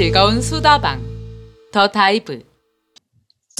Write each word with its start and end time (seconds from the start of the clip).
즐거운 0.00 0.40
수다방 0.40 0.98
The 1.70 1.86
Dive 1.86 2.40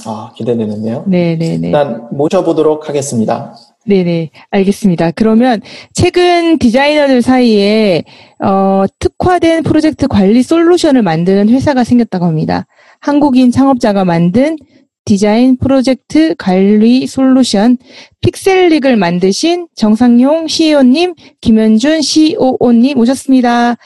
아, 0.06 0.32
기대되는데요. 0.34 1.04
네네네. 1.06 1.66
일단 1.66 2.08
모셔보도록 2.12 2.88
하겠습니다. 2.88 3.54
네네. 3.84 4.30
알겠습니다. 4.50 5.10
그러면 5.10 5.60
최근 5.92 6.56
디자이너들 6.56 7.20
사이에, 7.20 8.04
어, 8.42 8.86
특화된 8.98 9.64
프로젝트 9.64 10.08
관리 10.08 10.42
솔루션을 10.42 11.02
만드는 11.02 11.50
회사가 11.50 11.84
생겼다고 11.84 12.24
합니다. 12.24 12.66
한국인 13.00 13.50
창업자가 13.50 14.06
만든 14.06 14.56
디자인 15.04 15.58
프로젝트 15.58 16.34
관리 16.38 17.06
솔루션 17.06 17.76
Pixelic을 18.22 18.96
만드신 18.96 19.68
정상용 19.76 20.48
CEO님, 20.48 21.16
김현준 21.42 22.00
COO님 22.00 22.96
오셨습니다. 22.96 23.76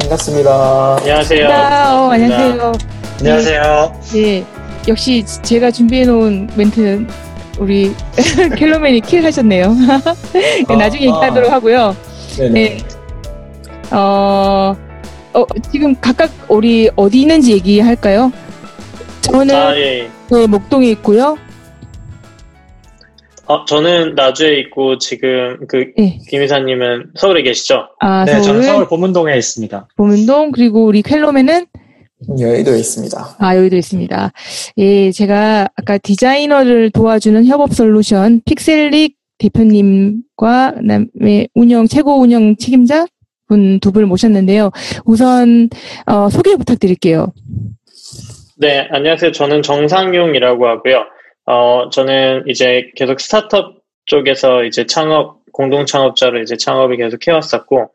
반갑습니다. 0.00 0.96
안녕하세요. 1.00 1.48
어, 1.48 2.10
안녕하세요. 2.12 2.72
안녕하세요. 3.18 4.00
네. 4.12 4.44
역시 4.86 5.24
제가 5.42 5.70
준비해놓은 5.70 6.50
멘트는 6.54 7.08
우리 7.58 7.92
켈로맨이 8.56 9.00
킬 9.00 9.24
하셨네요. 9.24 9.74
네, 10.32 10.62
나중에 10.76 11.10
아, 11.10 11.14
얘기하도록 11.16 11.50
하고요. 11.50 11.96
네네. 12.36 12.50
네. 12.52 12.78
어, 13.90 14.76
어, 15.34 15.44
지금 15.70 15.94
각각 16.00 16.30
우리 16.48 16.88
어디 16.94 17.22
있는지 17.22 17.52
얘기할까요? 17.52 18.32
저는 19.22 19.54
아, 19.54 19.76
예. 19.76 20.08
네, 20.30 20.46
목동에 20.46 20.88
있고요. 20.90 21.36
어, 23.48 23.64
저는 23.64 24.14
나주에 24.14 24.58
있고 24.60 24.98
지금 24.98 25.58
그 25.68 25.92
네. 25.96 26.18
김 26.28 26.42
이사님은 26.42 27.12
서울에 27.16 27.42
계시죠? 27.42 27.88
아, 28.00 28.24
네, 28.24 28.32
저는 28.42 28.62
서울, 28.62 28.64
서울 28.64 28.88
보문동에 28.88 29.36
있습니다. 29.36 29.88
보문동, 29.96 30.52
그리고 30.52 30.84
우리 30.84 31.02
켈로맨은 31.02 31.66
여의도에 32.38 32.78
있습니다. 32.78 33.36
아, 33.38 33.56
여기도 33.56 33.76
있습니다. 33.76 34.32
예, 34.78 35.10
제가 35.12 35.68
아까 35.76 35.98
디자이너를 35.98 36.90
도와주는 36.90 37.46
협업 37.46 37.72
솔루션 37.72 38.42
픽셀릭 38.44 39.16
대표님과 39.38 40.74
그다음에 40.80 41.48
운영 41.54 41.86
최고 41.86 42.20
운영 42.20 42.56
책임자 42.56 43.06
분 43.46 43.78
두 43.80 43.92
분을 43.92 44.06
모셨는데요. 44.06 44.70
우선 45.06 45.70
어, 46.06 46.28
소개 46.28 46.54
부탁드릴게요. 46.56 47.32
네, 48.58 48.86
안녕하세요. 48.90 49.32
저는 49.32 49.62
정상용이라고 49.62 50.66
하고요. 50.68 51.04
어, 51.48 51.88
저는 51.88 52.44
이제 52.46 52.90
계속 52.94 53.20
스타트업 53.20 53.78
쪽에서 54.04 54.64
이제 54.64 54.84
창업, 54.84 55.38
공동 55.50 55.86
창업자로 55.86 56.42
이제 56.42 56.58
창업을 56.58 56.98
계속 56.98 57.26
해왔었고, 57.26 57.90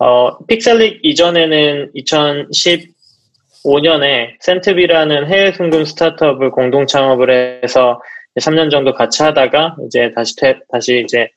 어, 0.00 0.46
픽셀릭 0.46 1.00
이전에는 1.02 1.92
2015년에 1.96 4.36
센트비라는 4.40 5.28
해외 5.28 5.52
송금 5.52 5.86
스타트업을 5.86 6.50
공동 6.50 6.86
창업을 6.86 7.62
해서 7.64 8.02
3년 8.38 8.70
정도 8.70 8.92
같이 8.92 9.22
하다가 9.22 9.76
이제 9.86 10.12
다시, 10.14 10.36
퇴, 10.36 10.58
다시 10.70 11.02
이제, 11.02 11.30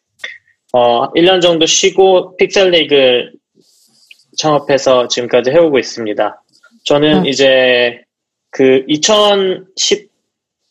어, 0.73 1.13
1년 1.13 1.41
정도 1.41 1.65
쉬고 1.65 2.35
픽셀릭을 2.35 3.31
창업해서 4.37 5.07
지금까지 5.07 5.51
해오고 5.51 5.79
있습니다. 5.79 6.43
저는 6.83 7.19
음. 7.19 7.25
이제 7.25 8.01
그 8.49 8.83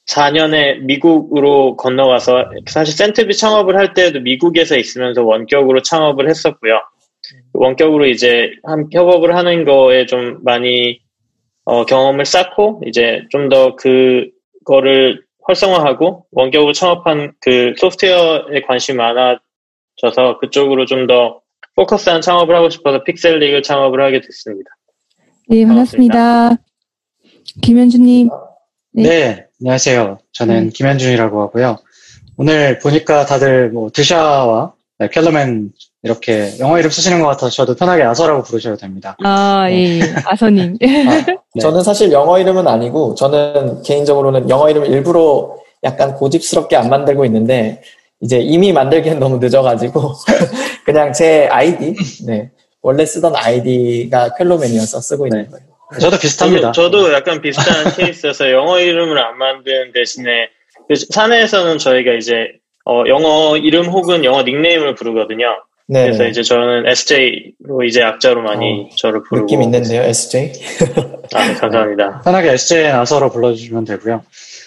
2014년에 0.08 0.80
미국으로 0.84 1.76
건너가서 1.76 2.50
사실 2.66 2.94
센트비 2.94 3.36
창업을 3.36 3.76
할 3.76 3.94
때도 3.94 4.20
미국에서 4.20 4.76
있으면서 4.76 5.22
원격으로 5.24 5.82
창업을 5.82 6.28
했었고요. 6.28 6.80
원격으로 7.52 8.06
이제 8.06 8.50
한- 8.64 8.88
협업을 8.92 9.36
하는 9.36 9.64
거에 9.64 10.06
좀 10.06 10.38
많이 10.42 11.00
어, 11.64 11.84
경험을 11.84 12.24
쌓고 12.24 12.82
이제 12.86 13.22
좀 13.30 13.48
더 13.48 13.76
그거를 13.76 15.22
활성화하고 15.44 16.26
원격으로 16.32 16.72
창업한 16.72 17.32
그 17.40 17.74
소프트웨어에 17.76 18.62
관심이 18.62 18.96
많아져서 18.98 20.38
그쪽으로 20.40 20.86
좀 20.86 21.06
더 21.06 21.40
포커스한 21.76 22.20
창업을 22.20 22.54
하고 22.54 22.68
싶어서 22.68 23.02
픽셀릭을 23.04 23.62
창업을 23.62 24.02
하게 24.02 24.20
됐습니다. 24.20 24.70
네, 25.48 25.64
반갑습니다. 25.64 26.50
김현주님. 27.62 28.28
네. 28.92 29.02
네, 29.02 29.46
안녕하세요. 29.62 30.18
저는 30.32 30.56
음. 30.56 30.70
김현준이라고 30.70 31.40
하고요. 31.40 31.76
오늘 32.36 32.80
보니까 32.80 33.24
다들 33.26 33.70
뭐 33.70 33.90
드샤와 33.90 34.72
네, 34.98 35.08
켈러맨 35.08 35.70
이렇게 36.02 36.58
영어 36.58 36.80
이름 36.80 36.90
쓰시는 36.90 37.20
것 37.20 37.28
같아서 37.28 37.50
저도 37.50 37.76
편하게 37.76 38.02
아서라고 38.02 38.42
부르셔도 38.42 38.76
됩니다. 38.76 39.16
아, 39.22 39.68
예, 39.70 40.00
예. 40.00 40.02
아서님. 40.26 40.76
아, 40.82 41.24
네. 41.24 41.60
저는 41.60 41.84
사실 41.84 42.10
영어 42.10 42.40
이름은 42.40 42.66
아니고, 42.66 43.14
저는 43.14 43.82
개인적으로는 43.82 44.50
영어 44.50 44.68
이름 44.68 44.84
일부러 44.84 45.54
약간 45.84 46.14
고집스럽게 46.14 46.74
안 46.74 46.90
만들고 46.90 47.24
있는데, 47.26 47.82
이제 48.20 48.40
이미 48.40 48.72
만들기엔 48.72 49.20
너무 49.20 49.38
늦어가지고, 49.38 50.12
그냥 50.84 51.12
제 51.12 51.46
아이디, 51.52 51.94
네. 52.26 52.50
원래 52.80 53.06
쓰던 53.06 53.36
아이디가 53.36 54.34
퀄로맨이어서 54.34 55.00
쓰고 55.00 55.28
있는 55.28 55.44
네. 55.44 55.48
거예요. 55.48 55.71
저도 56.00 56.18
비슷합니다. 56.18 56.72
저도, 56.72 56.98
저도 56.98 57.12
약간 57.12 57.40
비슷한 57.40 57.92
케이스여서 57.96 58.50
영어 58.52 58.80
이름을 58.80 59.18
안 59.18 59.38
만드는 59.38 59.92
대신에 59.92 60.48
그 60.88 60.94
사내에서는 61.10 61.78
저희가 61.78 62.12
이제 62.14 62.52
어, 62.84 63.04
영어 63.08 63.56
이름 63.56 63.86
혹은 63.86 64.24
영어 64.24 64.42
닉네임을 64.42 64.94
부르거든요. 64.94 65.62
네. 65.88 66.04
그래서 66.04 66.26
이제 66.26 66.42
저는 66.42 66.86
SJ로 66.86 67.84
이제 67.86 68.02
악자로 68.02 68.42
많이 68.42 68.88
저를 68.96 69.22
부르고 69.28 69.46
느낌 69.46 69.62
있는데요, 69.62 70.02
SJ. 70.02 70.52
아, 71.34 71.46
네, 71.48 71.54
감사합니다. 71.54 72.22
편하게 72.24 72.52
SJN 72.52 72.94
아서로 72.94 73.30
불러주시면 73.30 73.84
되고요. 73.84 74.22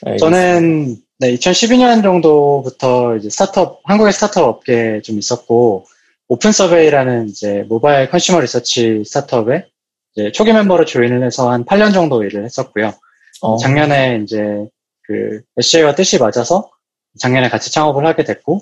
알겠습니다. 0.05 0.17
저는 0.17 0.95
네, 1.17 1.33
2012년 1.33 2.03
정도부터 2.03 3.15
이제 3.15 3.29
스타트업, 3.29 3.81
한국의 3.85 4.11
스타트업 4.11 4.47
업계에 4.47 5.01
좀 5.01 5.17
있었고, 5.17 5.85
오픈 6.27 6.51
서베이라는 6.51 7.29
이제 7.29 7.63
모바일 7.69 8.09
consumer 8.09 8.41
research 8.41 9.03
스타트업에 9.05 9.65
이제 10.15 10.31
초기 10.31 10.53
멤버로 10.53 10.85
join을 10.85 11.23
해서 11.23 11.51
한 11.51 11.65
8년 11.65 11.93
정도 11.93 12.23
일을 12.23 12.45
했었고요. 12.45 12.93
어, 13.41 13.57
작년에 13.57 14.21
이제 14.23 14.65
그 15.03 15.41
SJ와 15.57 15.95
뜻이 15.95 16.17
맞아서 16.19 16.69
작년에 17.19 17.49
같이 17.49 17.71
창업을 17.71 18.05
하게 18.05 18.23
됐고, 18.23 18.61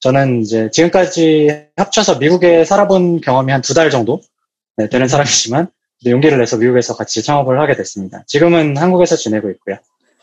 저는 0.00 0.42
이제 0.42 0.70
지금까지 0.70 1.66
합쳐서 1.76 2.18
미국에 2.18 2.64
살아본 2.64 3.20
경험이 3.20 3.52
한 3.52 3.60
두 3.62 3.74
달 3.74 3.90
정도 3.90 4.20
네, 4.76 4.88
되는 4.88 5.08
사람이지만, 5.08 5.68
용기를 6.06 6.38
내서 6.38 6.56
미국에서 6.56 6.96
같이 6.96 7.22
창업을 7.22 7.60
하게 7.60 7.76
됐습니다. 7.76 8.24
지금은 8.26 8.76
한국에서 8.76 9.16
지내고 9.16 9.50
있고요. 9.50 9.76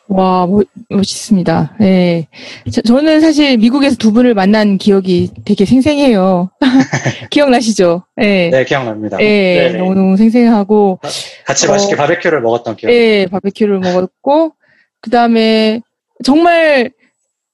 와, 0.07 0.45
멋, 0.45 0.67
멋있습니다. 0.89 1.78
예. 1.81 2.28
저, 2.72 2.81
저는 2.81 3.22
사실 3.22 3.57
미국에서 3.57 3.95
두 3.95 4.12
분을 4.12 4.34
만난 4.34 4.78
기억이 4.78 5.29
되게 5.45 5.66
생생해요. 5.66 6.50
기억나시죠? 7.31 8.03
예. 8.22 8.50
네, 8.50 8.66
기억납니다. 8.66 9.17
예, 9.22 9.69
네네. 9.72 9.78
너무너무 9.79 10.17
생생하고, 10.17 11.00
같이 11.45 11.67
어. 11.67 11.72
맛있게 11.72 11.95
바베큐를 11.95 12.41
먹었던 12.41 12.75
기억. 12.75 12.91
예, 12.91 13.25
바베큐를 13.31 13.79
먹었고, 13.79 14.53
그 15.01 15.09
다음에 15.09 15.81
정말 16.23 16.91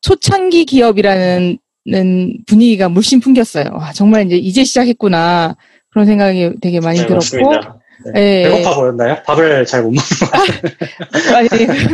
초창기 0.02 0.66
기업이라는 0.66 1.59
는 1.90 2.38
분위기가 2.46 2.90
물씬 2.90 3.22
풍겼어요. 3.22 3.69
와, 3.71 3.94
정말 3.94 4.25
이제 4.25 4.36
이제 4.36 4.66
시작했구나. 4.66 5.56
그런 5.89 6.06
생각이 6.06 6.56
되게 6.62 6.81
많이 6.81 7.00
네, 7.00 7.06
들었고, 7.06 7.16
맞습니다. 7.16 7.80
예. 8.15 8.44
배고파 8.44 8.75
보였나요? 8.75 9.17
밥을 9.25 9.65
잘 9.65 9.83
못 9.83 9.91
먹는 9.94 11.35
아니, 11.35 11.49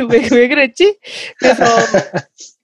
왜, 0.10 0.28
왜 0.32 0.48
그랬지? 0.48 0.98
그래서, 1.40 1.64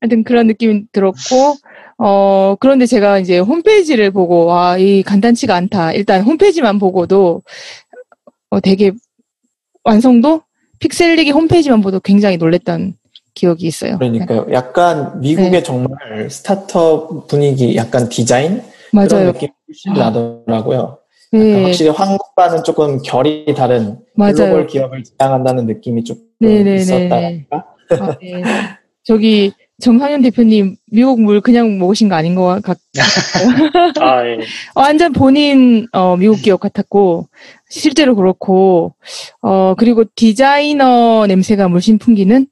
하여튼 0.02 0.24
그런 0.24 0.48
느낌이 0.48 0.84
들었고, 0.92 1.56
어, 1.98 2.56
그런데 2.60 2.86
제가 2.86 3.20
이제 3.20 3.40
홈페이지를 3.40 4.12
보고, 4.12 4.46
와, 4.46 4.78
이 4.78 5.04
간단치가 5.04 5.56
않다. 5.56 5.94
일단 5.94 6.22
홈페이지만 6.22 6.80
보고도, 6.80 7.44
어, 8.50 8.60
되게, 8.60 8.92
완성도? 9.84 10.42
픽셀릭이 10.80 11.32
홈페이지만 11.32 11.82
보도 11.82 12.00
굉장히 12.00 12.38
놀랬던 12.38 12.94
기억이 13.34 13.68
있어요. 13.68 13.98
그러니까요. 13.98 14.48
약간 14.54 15.20
미국의 15.20 15.52
네. 15.52 15.64
정말 15.64 16.30
스타트업 16.30 17.28
분위기, 17.28 17.76
약간 17.76 18.08
디자인? 18.10 18.62
그런 18.92 19.08
맞아요. 19.10 19.32
느낌이 19.34 19.52
훨씬 19.68 19.94
나더라고요. 19.94 20.99
네, 21.32 21.64
확실히 21.64 21.92
한국과는 21.92 22.64
조금 22.64 23.02
결이 23.02 23.54
다른 23.56 24.00
맞아요. 24.16 24.34
글로벌 24.34 24.68
기업을 24.68 25.04
지향한다는 25.04 25.68
느낌이 25.68 26.04
조금 26.04 26.24
네네네. 26.40 26.76
있었다. 26.76 27.16
아, 27.52 28.18
네. 28.22 28.42
저기, 29.04 29.52
정상현 29.80 30.24
대표님, 30.24 30.76
미국 30.92 31.22
물 31.22 31.40
그냥 31.40 31.78
먹으신 31.78 32.10
거 32.10 32.16
아닌 32.16 32.36
것 32.36 32.62
같, 32.62 32.78
아, 34.02 34.26
예. 34.26 34.40
완전 34.76 35.14
본인 35.14 35.88
어, 35.94 36.18
미국 36.18 36.42
기업 36.42 36.60
같았고 36.60 37.30
실제로 37.70 38.16
그렇고 38.16 38.94
어 39.42 39.76
그리고 39.78 40.04
디자이너 40.16 41.28
냄새가 41.28 41.70
물씬 41.70 41.98
풍기는 41.98 42.48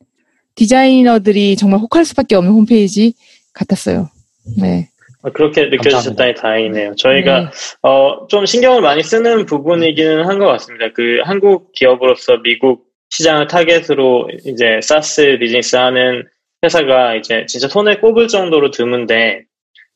디자이너들이 0.56 1.57
정말 1.57 1.80
혹할 1.81 2.06
수밖에 2.06 2.35
없는 2.35 2.51
홈페이지 2.51 3.13
같았어요. 3.53 4.09
네. 4.57 4.89
어, 5.27 5.31
그렇게 5.33 5.65
느껴지셨다니 5.65 6.35
다행이네요. 6.35 6.95
저희가 6.95 7.39
네. 7.41 7.47
어, 7.83 8.27
좀 8.27 8.45
신경을 8.45 8.81
많이 8.81 9.03
쓰는 9.03 9.45
부분이기는 9.45 10.25
한 10.25 10.39
것 10.39 10.45
같습니다. 10.47 10.91
그 10.94 11.19
한국 11.24 11.71
기업으로서 11.74 12.38
미국 12.44 12.85
시장을 13.09 13.47
타겟으로 13.47 14.29
이제 14.45 14.79
SaaS 14.81 15.38
비즈니스 15.39 15.75
하는 15.75 16.24
회사가 16.63 17.15
이제 17.15 17.45
진짜 17.47 17.68
손에 17.68 17.97
꼽을 17.97 18.27
정도로 18.27 18.71
드문데 18.71 19.44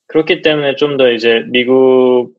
그렇기 0.07 0.42
때문에 0.42 0.75
좀 0.75 0.98
더 0.98 1.12
이제 1.12 1.44
미국 1.48 2.34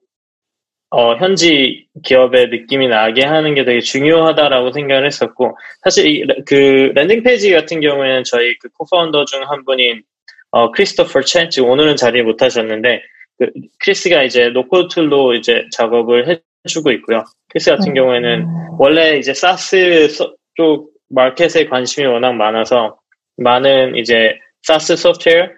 어, 0.91 1.15
현지 1.17 1.87
기업의 2.05 2.49
느낌이 2.49 2.87
나게 2.89 3.25
하는 3.25 3.55
게 3.55 3.65
되게 3.65 3.81
중요하다라고 3.81 4.73
생각을 4.73 5.07
했었고 5.07 5.57
사실 5.83 6.07
이, 6.07 6.25
랜- 6.25 6.37
그 6.47 6.93
landing 6.95 7.23
page 7.23 7.51
같은 7.51 7.81
경우에는 7.81 8.25
저희 8.25 8.59
그 8.59 8.69
co-founder 8.77 9.25
중 9.25 9.43
한 9.45 9.65
분인 9.65 10.03
어, 10.53 10.71
크리스토퍼 10.71 11.23
첸 11.23 11.51
지금 11.51 11.71
오늘은 11.71 11.97
자리 11.97 12.23
못 12.23 12.43
하셨는데 12.43 13.01
그 13.39 13.51
크리스가 13.81 14.23
이제 14.23 14.49
no-code 14.51 14.89
tool로 14.95 15.35
이제 15.35 15.65
작업을 15.73 16.41
해주고 16.67 16.93
있고요. 16.93 17.25
크리스 17.49 17.71
같은 17.71 17.95
경우에는 17.95 18.47
원래 18.79 19.19
이제 19.19 19.33
SaaS 19.35 20.09
소- 20.09 20.35
쪽 20.55 20.91
마켓에 21.09 21.67
관심이 21.67 22.07
워낙 22.07 22.33
많아서 22.35 22.99
많은 23.39 23.97
이제 23.97 24.39
SaaS 24.63 24.95
소프트웨어 24.97 25.49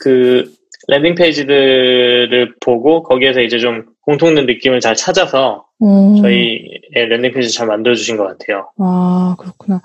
그 0.00 0.52
landing 0.88 1.14
page들을 1.14 2.56
보고 2.60 3.04
거기에서 3.04 3.40
이제 3.40 3.58
좀 3.60 3.86
공통된 4.00 4.46
느낌을 4.46 4.80
잘 4.80 4.96
찾아서 4.96 5.66
어, 5.80 6.14
저희의 6.20 6.80
landing 7.08 7.32
page 7.32 7.54
잘 7.54 7.68
만들어 7.68 7.94
주신 7.94 8.16
것 8.16 8.24
같아요. 8.26 8.72
아, 8.78 9.36
그렇구나. 9.38 9.80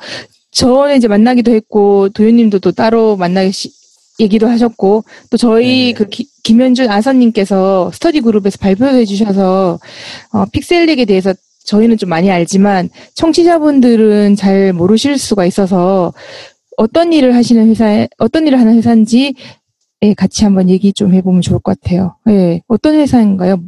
저는 0.57 0.97
이제 0.97 1.07
만나기도 1.07 1.51
했고, 1.53 2.09
도현님도 2.09 2.59
또 2.59 2.71
따로 2.71 3.15
만나기, 3.15 3.51
시- 3.51 3.71
얘기도 4.19 4.47
하셨고, 4.47 5.03
또 5.29 5.37
저희 5.37 5.89
네. 5.89 5.93
그 5.93 6.07
기- 6.09 6.27
김현준 6.43 6.89
아서님께서 6.89 7.91
스터디 7.93 8.21
그룹에서 8.21 8.57
발표해 8.57 9.05
주셔서, 9.05 9.79
어, 10.33 10.45
픽셀릭에 10.51 11.05
대해서 11.05 11.35
저희는 11.65 11.97
좀 11.97 12.09
많이 12.09 12.31
알지만, 12.31 12.89
청취자분들은 13.13 14.35
잘 14.35 14.73
모르실 14.73 15.19
수가 15.19 15.45
있어서, 15.45 16.11
어떤 16.77 17.13
일을 17.13 17.35
하시는 17.35 17.69
회사에, 17.69 18.07
어떤 18.17 18.47
일을 18.47 18.59
하는 18.59 18.75
회사인지, 18.77 19.35
예, 20.01 20.13
같이 20.15 20.43
한번 20.43 20.69
얘기 20.71 20.91
좀 20.91 21.13
해보면 21.13 21.41
좋을 21.43 21.59
것 21.59 21.79
같아요. 21.79 22.17
예, 22.29 22.61
어떤 22.67 22.95
회사인가요? 22.95 23.61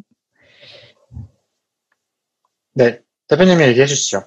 네, 2.73 2.99
대표님이 3.27 3.61
얘기해 3.63 3.85
주시죠. 3.85 4.23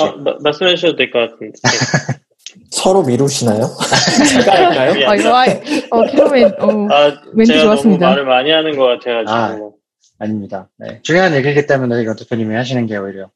어, 0.00 0.16
마- 0.18 0.36
말씀해 0.40 0.74
주셔도 0.76 0.96
될 0.96 1.10
것 1.10 1.18
같은데. 1.30 1.52
서로 2.70 3.02
미루시나요? 3.02 3.60
제가 4.30 4.52
할까요? 4.68 5.00
예. 5.00 5.04
아, 5.06 5.14
이거, 5.16 5.34
아, 5.36 5.44
어, 5.90 6.06
캐로맨, 6.06 6.44
어, 6.58 6.86
아, 6.90 7.20
멘트 7.34 7.52
제가 7.52 7.64
좋았습니다. 7.64 8.06
너무 8.06 8.16
말을 8.16 8.24
많이 8.24 8.50
하는 8.50 8.76
것 8.76 8.84
같아가지고. 8.84 9.74
아. 9.74 9.78
아닙니다. 10.24 10.68
네. 10.78 11.00
중요한 11.02 11.34
얘기이기 11.34 11.66
때문에 11.66 12.02
이건 12.02 12.16
대표님이 12.16 12.54
하시는 12.54 12.86
게 12.86 12.96
오히려. 12.96 13.30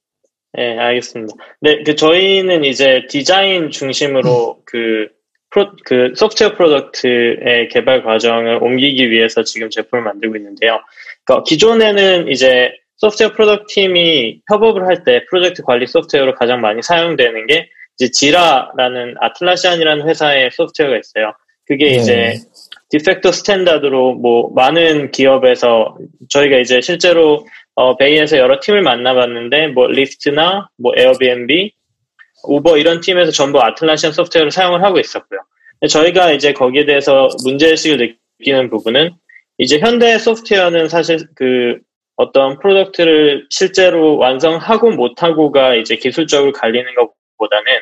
네, 0.55 0.77
알겠습니다. 0.79 1.35
네, 1.61 1.83
그 1.85 1.95
저희는 1.95 2.65
이제 2.65 3.07
디자인 3.09 3.71
중심으로 3.71 4.59
그, 4.65 5.09
프로, 5.51 5.71
그 5.85 6.13
소프트웨어 6.17 6.55
product의 6.57 7.69
개발 7.71 8.03
과정을 8.03 8.63
옮기기 8.63 9.11
위해서 9.11 9.45
지금 9.45 9.71
제품을 9.71 10.03
만들고 10.05 10.37
있는데요. 10.37 10.81
그러니까 11.25 11.45
기존에는 11.45 12.29
이제 12.29 12.73
소프트웨어 13.03 13.33
product 13.33 13.75
팀이 13.75 14.43
협업을 14.49 14.87
할 14.87 15.03
때 15.05 15.25
프로젝트 15.29 15.63
관리 15.63 15.87
소프트웨어로 15.87 16.35
가장 16.37 16.61
많이 16.61 16.83
사용되는 16.83 17.47
게 17.49 17.69
이제 17.99 18.11
Jira라는 18.13 19.17
Atlassian이라는 19.19 20.09
회사의 20.09 20.51
소프트웨어가 20.53 20.99
있어요. 20.99 21.33
그게 21.67 21.87
네. 21.87 21.97
이제 21.97 22.35
de 22.91 23.03
facto 23.03 23.33
standard로 23.33 24.15
뭐 24.15 24.53
많은 24.55 25.11
기업에서 25.11 25.97
저희가 26.29 26.59
이제 26.59 26.81
실제로 26.81 27.45
어, 27.75 27.97
Bay에서 27.97 28.37
여러 28.37 28.61
팀을 28.61 28.83
만나봤는데, 28.83 29.69
뭐, 29.69 29.87
Lyft나, 29.87 30.69
뭐, 30.77 30.93
Airbnb, 30.95 31.73
Uber 32.45 32.77
이런 32.77 33.01
팀에서 33.01 33.31
전부 33.31 33.63
Atlassian 33.63 34.13
소프트웨어를 34.13 34.51
사용을 34.51 34.83
하고 34.85 35.01
있었고요. 35.01 35.41
저희가 35.89 36.33
이제 36.33 36.53
거기에 36.53 36.85
대해서 36.85 37.29
문제의식을 37.45 38.17
느끼는 38.39 38.69
부분은, 38.69 39.13
이제 39.57 39.79
현대 39.79 40.19
소프트웨어는 40.19 40.91
사실 40.91 41.21
그 41.35 41.79
어떤 42.17 42.59
product를 42.59 43.47
실제로 43.51 44.17
완성하고 44.19 44.91
못하고가 44.91 45.75
이제 45.77 45.97
기술적으로 45.97 46.53
갈리는 46.53 46.87
것보다는 46.95 47.73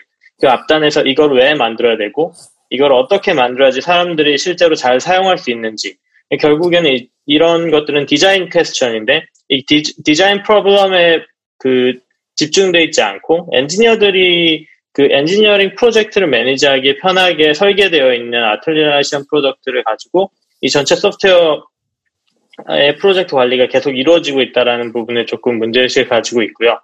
그 0.40 0.48
앞단에서 0.48 1.02
이걸 1.02 1.32
왜 1.34 1.54
만들어야 1.54 1.96
되고, 1.96 2.32
이걸 2.70 2.92
어떻게 2.92 3.34
만들어야지 3.34 3.80
사람들이 3.80 4.38
실제로 4.38 4.74
잘 4.74 5.00
사용할 5.00 5.36
수 5.38 5.50
있는지, 5.50 5.96
결국에는 6.40 6.92
이- 6.92 7.08
이런 7.26 7.70
것들은 7.70 8.06
design 8.06 8.48
question인데 8.48 9.24
이 9.48 9.64
디, 9.66 9.82
design 10.04 10.42
problem에 10.42 11.22
그 11.58 11.94
집중돼 12.36 12.82
있지 12.84 13.02
않고 13.02 13.50
엔지니어들이 13.52 14.66
그 14.92 15.08
엔지니어링 15.10 15.74
프로젝트를 15.74 16.28
manage하기에 16.28 16.96
편하게 16.98 17.52
설계되어 17.52 18.14
있는 18.14 18.42
Atlassian 18.42 19.24
product를 19.28 19.84
가지고 19.84 20.30
이 20.60 20.70
전체 20.70 20.94
소프트웨어의 20.96 21.60
프로젝트 22.98 23.34
관리가 23.34 23.68
계속 23.68 23.96
이루어지고 23.96 24.42
있다라는 24.42 24.92
부분에 24.92 25.26
조금 25.26 25.58
문제의식을 25.58 26.08
가지고 26.08 26.42
있고요. 26.42 26.78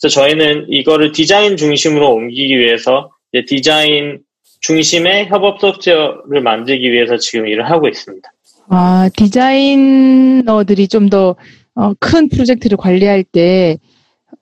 그래서 0.00 0.20
저희는 0.20 0.66
이거를 0.68 1.12
디자인 1.12 1.56
중심으로 1.56 2.12
옮기기 2.12 2.58
위해서 2.58 3.10
디자인 3.46 4.20
중심의 4.60 5.26
협업 5.26 5.60
소프트웨어를 5.60 6.40
만들기 6.42 6.90
위해서 6.92 7.16
지금 7.16 7.46
일을 7.46 7.68
하고 7.68 7.88
있습니다. 7.88 8.32
아, 8.68 9.08
디자이너들이 9.16 10.88
좀더 10.88 11.36
어, 11.74 11.92
큰 11.98 12.28
프로젝트를 12.28 12.76
관리할 12.76 13.24
때 13.24 13.78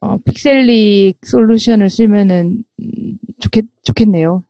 어, 0.00 0.18
픽셀릭 0.18 1.18
솔루션을 1.24 1.90
쓰면은 1.90 2.64
음, 2.80 3.18
좋겠 3.40 3.64
좋겠네요. 3.82 4.44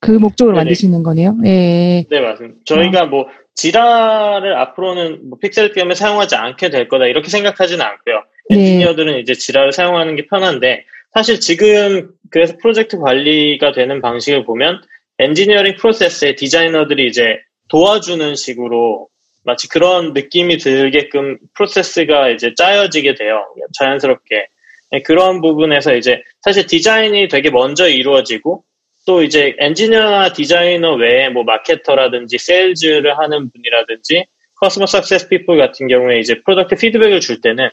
그 0.00 0.12
목적으로 0.12 0.54
네네. 0.54 0.64
만드시는 0.64 1.02
거네요. 1.02 1.36
예. 1.44 2.04
네, 2.08 2.20
맞습니다. 2.20 2.60
저희가 2.64 3.06
뭐, 3.06 3.26
지라를 3.56 4.56
앞으로는 4.56 5.28
뭐 5.30 5.38
픽셀 5.40 5.72
때문에 5.72 5.94
사용하지 5.94 6.36
않게 6.36 6.70
될 6.70 6.88
거다, 6.88 7.06
이렇게 7.06 7.28
생각하지는 7.28 7.84
않고요. 7.84 8.22
네. 8.50 8.56
엔지니어들은 8.56 9.18
이제 9.18 9.34
지라를 9.34 9.72
사용하는 9.72 10.14
게 10.14 10.26
편한데, 10.26 10.84
사실 11.12 11.40
지금 11.40 12.10
그래서 12.30 12.56
프로젝트 12.60 12.98
관리가 12.98 13.72
되는 13.72 14.00
방식을 14.00 14.44
보면, 14.44 14.82
엔지니어링 15.18 15.76
프로세스에 15.76 16.34
디자이너들이 16.34 17.06
이제 17.06 17.40
도와주는 17.68 18.34
식으로 18.34 19.08
마치 19.44 19.68
그런 19.68 20.12
느낌이 20.12 20.58
들게끔 20.58 21.38
프로세스가 21.54 22.30
이제 22.30 22.52
짜여지게 22.54 23.14
돼요. 23.14 23.46
자연스럽게. 23.78 24.48
네, 24.90 25.02
그런 25.02 25.40
부분에서 25.40 25.94
이제 25.96 26.22
사실 26.42 26.66
디자인이 26.66 27.28
되게 27.28 27.50
먼저 27.50 27.88
이루어지고, 27.88 28.64
또 29.06 29.22
이제 29.22 29.54
엔지니어나 29.58 30.32
디자이너 30.32 30.94
외에 30.96 31.28
뭐 31.30 31.44
마케터라든지 31.44 32.38
세일즈를 32.38 33.18
하는 33.18 33.50
분이라든지 33.50 34.26
customer 34.56 34.86
success 34.86 35.28
people 35.28 35.56
같은 35.58 35.86
경우에 35.86 36.18
이제 36.18 36.40
product 36.42 36.76
feedback을 36.76 37.20
줄 37.20 37.40
때는 37.40 37.68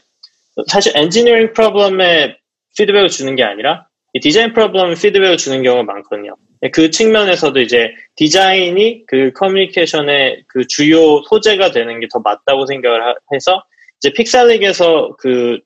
사실 0.68 0.92
engineering 0.96 1.52
problem에 1.52 2.36
피드백을 2.76 3.08
주는 3.08 3.34
게 3.36 3.42
아니라 3.42 3.88
이 4.12 4.20
design 4.20 4.52
problem에 4.52 4.94
피드백을 4.94 5.36
주는 5.36 5.62
경우가 5.62 5.82
많거든요. 5.82 6.36
그 6.72 6.90
측면에서도 6.90 7.60
이제 7.60 7.92
디자인이 8.16 9.04
그 9.06 9.32
커뮤니케이션의 9.32 10.44
그 10.46 10.66
주요 10.66 11.20
소재가 11.28 11.72
되는 11.72 12.00
게 12.00 12.06
더 12.12 12.20
맞다고 12.20 12.66
생각을 12.66 13.02
하- 13.04 13.14
해서 13.32 13.64
이제 13.98 14.12
Pixelic에서 14.12 15.16
그 15.18 15.58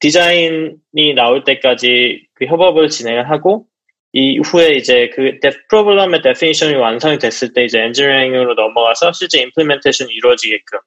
디자인이 0.00 1.14
나올 1.16 1.44
때까지 1.44 2.26
그 2.34 2.46
협업을 2.46 2.88
진행을 2.90 3.28
하고 3.30 3.66
이후에 4.14 4.76
이제 4.76 5.10
그 5.14 5.40
데- 5.40 5.50
problem의 5.68 6.22
definition이 6.22 6.76
완성이 6.76 7.18
됐을 7.18 7.52
때 7.52 7.64
이제 7.64 7.80
엔지니어링으로 7.80 8.54
넘어가서 8.54 9.12
실제 9.12 9.40
implementation이 9.42 10.12
이루어지게끔 10.14 10.78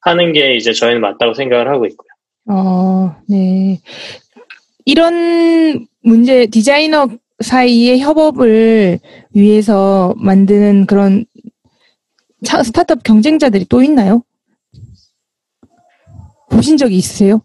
하는 0.00 0.32
게 0.32 0.56
이제 0.56 0.72
저희는 0.72 1.00
맞다고 1.02 1.34
생각을 1.34 1.68
하고 1.68 1.84
있고요. 1.86 2.08
어, 2.48 3.14
네. 3.28 3.78
이런 4.86 5.86
문제 6.02 6.46
디자이너 6.46 7.08
사이의 7.40 8.00
협업을 8.00 8.98
위해서 9.34 10.14
만드는 10.16 10.86
그런 10.86 11.26
차- 12.44 12.62
스타트업 12.62 13.02
경쟁자들이 13.02 13.66
또 13.68 13.82
있나요? 13.82 14.22
보신 16.50 16.78
적이 16.78 16.96
있으세요? 16.96 17.42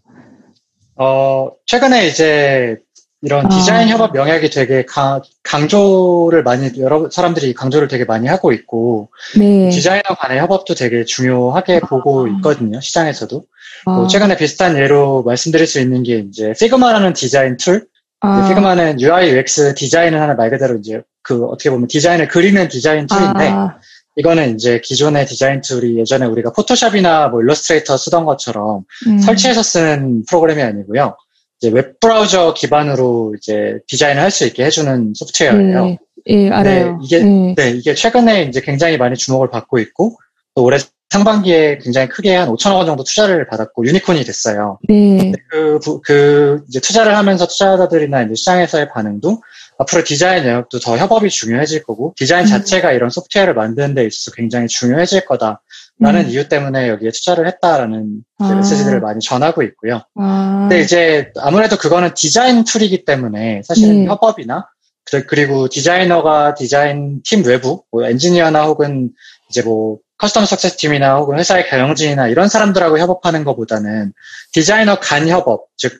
어, 0.96 1.50
최근에 1.66 2.06
이제 2.06 2.78
이런 3.22 3.46
아. 3.46 3.48
디자인 3.48 3.88
협업 3.88 4.14
영역이 4.14 4.50
되게 4.50 4.84
강, 4.84 5.22
강조를 5.42 6.42
많이, 6.42 6.70
여러 6.78 7.08
사람들이 7.10 7.54
강조를 7.54 7.88
되게 7.88 8.04
많이 8.04 8.28
하고 8.28 8.52
있고, 8.52 9.10
네. 9.38 9.70
디자이너 9.70 10.14
간의 10.18 10.38
협업도 10.40 10.74
되게 10.74 11.04
중요하게 11.04 11.80
보고 11.80 12.28
있거든요, 12.28 12.80
시장에서도. 12.80 13.44
뭐 13.86 14.04
아, 14.04 14.08
최근에 14.08 14.36
비슷한 14.36 14.76
예로 14.76 15.22
말씀드릴 15.22 15.66
수 15.66 15.80
있는 15.80 16.02
게 16.02 16.18
이제 16.18 16.52
Figma라는 16.58 17.14
디자인 17.14 17.56
tool, 17.56 17.86
아, 18.20 18.48
Figma는 18.48 19.00
UI, 19.00 19.30
UX 19.30 19.74
디자인을 19.74 20.20
하는 20.20 20.36
말 20.36 20.50
그대로 20.50 20.76
이제 20.76 21.02
그 21.22 21.44
어떻게 21.46 21.70
보면 21.70 21.88
디자인을 21.88 22.28
그리는 22.28 22.68
디자인 22.68 23.06
tool인데, 23.06 23.48
아, 23.48 23.78
이거는 24.16 24.54
이제 24.54 24.80
기존의 24.82 25.26
디자인 25.26 25.60
tool이 25.60 25.98
예전에 25.98 26.26
우리가 26.26 26.52
Photoshop이나 26.52 27.28
뭐 27.28 27.42
Illustrator 27.42 27.96
쓰던 27.96 28.24
것처럼 28.24 28.84
음. 29.06 29.18
설치해서 29.18 29.62
쓰는 29.62 30.24
프로그램이 30.26 30.62
아니고요. 30.62 31.16
이제 31.60 31.70
웹 31.72 31.98
브라우저 32.00 32.54
기반으로 32.54 33.34
이제 33.38 33.78
디자인을 33.86 34.22
할 34.22 34.30
수 34.30 34.44
있게 34.46 34.64
해주는 34.64 35.12
소프트웨어예요. 35.14 35.84
네, 35.86 35.98
예, 36.28 36.50
알아요. 36.50 36.98
이게- 37.02 37.20
네. 37.22 37.54
네, 37.56 37.70
이게 37.70 37.94
최근에 37.94 38.42
이제 38.44 38.60
굉장히 38.60 38.98
많이 38.98 39.16
주목을 39.16 39.48
받고 39.50 39.78
있고 39.78 40.16
또 40.54 40.64
올해 40.64 40.78
상반기에 41.08 41.78
굉장히 41.78 42.08
크게 42.08 42.34
한 42.34 42.48
5천억 42.48 42.76
원 42.78 42.86
정도 42.86 43.04
투자를 43.04 43.46
받았고 43.46 43.86
유니콘이 43.86 44.24
됐어요. 44.24 44.78
네. 44.88 45.32
그, 45.50 45.78
부- 45.78 46.00
그 46.04 46.62
이제 46.68 46.80
투자를 46.80 47.16
하면서 47.16 47.46
투자자들이나 47.46 48.22
이제 48.24 48.34
시장에서의 48.34 48.88
반응도 48.88 49.40
앞으로 49.78 50.02
디자인 50.04 50.44
영역도 50.46 50.80
더 50.80 50.96
협업이 50.98 51.30
중요해질 51.30 51.84
거고 51.84 52.12
디자인 52.16 52.46
음. 52.46 52.48
자체가 52.48 52.92
이런 52.92 53.08
소프트웨어를 53.10 53.54
만드는 53.54 53.94
데 53.94 54.04
있어서 54.04 54.34
굉장히 54.34 54.66
중요해질 54.66 55.26
거다 55.26 55.62
라는 55.98 56.24
음. 56.26 56.28
이유 56.28 56.48
때문에 56.48 56.88
여기에 56.90 57.10
투자를 57.10 57.46
했다라는 57.46 58.22
아. 58.38 58.54
메시지들을 58.54 59.00
많이 59.00 59.20
전하고 59.20 59.62
있고요. 59.62 60.02
아, 60.16 60.58
근데 60.68 60.80
이제 60.82 61.30
아무래도 61.40 61.76
그거는 61.76 62.12
디자인 62.14 62.64
tool이기 62.64 63.04
때문에 63.06 63.62
사실은 63.64 64.04
네. 64.04 64.06
협업이나 64.06 64.68
그- 65.10 65.24
그리고 65.24 65.68
디자이너가 65.68 66.54
디자인 66.54 67.22
팀 67.24 67.44
외부 67.46 67.82
뭐 67.90 68.04
엔지니어나 68.04 68.64
혹은 68.64 69.10
이제 69.48 69.62
뭐 69.62 69.98
customer 70.18 70.44
success 70.46 70.76
팀이나 70.76 71.16
혹은 71.16 71.38
회사의 71.38 71.68
경영진이나 71.68 72.28
이런 72.28 72.48
사람들하고 72.48 72.98
협업하는 72.98 73.44
것보다는 73.44 74.12
디자이너 74.52 74.98
간 75.00 75.28
협업 75.28 75.66
즉 75.78 75.92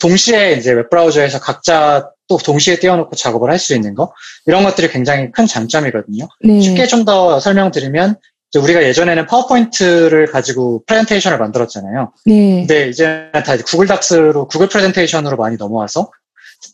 동시에 0.00 0.52
이제 0.52 0.72
웹브라우저에서 0.72 1.40
각자 1.40 2.10
또 2.28 2.38
동시에 2.38 2.78
띄워놓고 2.78 3.16
작업을 3.16 3.50
할 3.50 3.58
수 3.58 3.74
있는 3.74 3.94
거 3.94 4.12
이런 4.46 4.64
것들이 4.64 4.88
굉장히 4.88 5.30
큰 5.32 5.46
장점이거든요. 5.46 6.26
네. 6.42 6.60
쉽게 6.60 6.86
좀 6.86 7.04
더 7.04 7.38
설명드리면 7.40 8.16
우리가 8.58 8.82
예전에는 8.82 9.26
파워포인트를 9.26 10.26
가지고 10.26 10.82
프레젠테이션을 10.86 11.38
만들었잖아요. 11.38 12.12
네. 12.26 12.66
근데 12.66 12.88
이제 12.88 13.30
다 13.32 13.56
구글 13.64 13.86
닥스로 13.86 14.48
구글 14.48 14.68
프레젠테이션으로 14.68 15.36
많이 15.36 15.56
넘어와서 15.56 16.10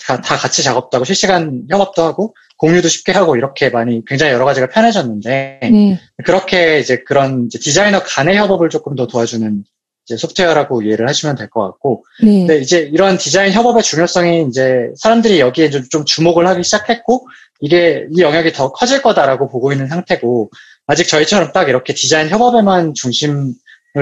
다, 0.06 0.20
다 0.20 0.36
같이 0.36 0.62
작업도 0.62 0.96
하고 0.96 1.04
실시간 1.04 1.64
협업도 1.70 2.02
하고 2.02 2.34
공유도 2.58 2.88
쉽게 2.88 3.12
하고 3.12 3.36
이렇게 3.36 3.68
많이 3.68 4.02
굉장히 4.06 4.32
여러 4.32 4.44
가지가 4.46 4.68
편해졌는데 4.68 5.60
네. 5.62 6.00
그렇게 6.24 6.78
이제 6.78 7.02
그런 7.06 7.46
이제 7.46 7.58
디자이너 7.58 8.02
간의 8.02 8.36
협업을 8.38 8.70
조금 8.70 8.96
더 8.96 9.06
도와주는 9.06 9.64
이제 10.06 10.16
소프트웨어라고 10.16 10.82
이해를 10.82 11.08
하시면 11.08 11.36
될 11.36 11.50
것 11.50 11.62
같고 11.62 12.04
네. 12.22 12.46
근데 12.46 12.58
이제 12.58 12.80
이런 12.80 13.18
디자인 13.18 13.52
협업의 13.52 13.82
중요성이 13.82 14.46
이제 14.48 14.88
사람들이 14.96 15.40
여기에 15.40 15.70
좀, 15.70 15.82
좀 15.90 16.04
주목을 16.04 16.46
하기 16.46 16.62
시작했고 16.62 17.28
이게 17.60 18.06
이 18.12 18.22
영역이 18.22 18.52
더 18.52 18.72
커질 18.72 19.02
거다라고 19.02 19.48
보고 19.48 19.72
있는 19.72 19.88
상태고 19.88 20.50
아직 20.86 21.08
저희처럼 21.08 21.52
딱 21.52 21.68
이렇게 21.68 21.94
디자인 21.94 22.28
협업에만 22.28 22.94
중심을 22.94 23.54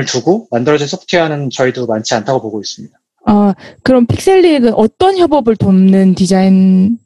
두고 0.07 0.49
만들어진 0.51 0.87
소프트웨어는 0.87 1.51
저희도 1.51 1.87
많지 1.87 2.15
않다고 2.15 2.43
보고 2.43 2.61
있습니다. 2.61 2.97
아, 3.27 3.55
그럼 3.83 4.07
픽셀릭은 4.07 4.75
어떤 4.75 5.17
협업을 5.17 5.57
돕는 5.57 6.15
디자인 6.15 6.99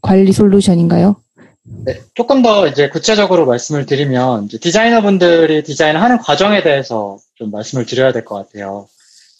관리 0.00 0.32
솔루션인가요? 0.32 1.16
네, 1.84 2.00
조금 2.14 2.42
더 2.42 2.66
이제 2.66 2.88
구체적으로 2.88 3.44
말씀을 3.44 3.84
드리면 3.86 4.48
디자이너분들이 4.48 5.64
디자인을 5.64 6.00
하는 6.00 6.18
과정에 6.18 6.62
대해서 6.62 7.18
좀 7.34 7.50
말씀을 7.50 7.84
드려야 7.84 8.12
될 8.12 8.24
것 8.24 8.36
같아요. 8.36 8.88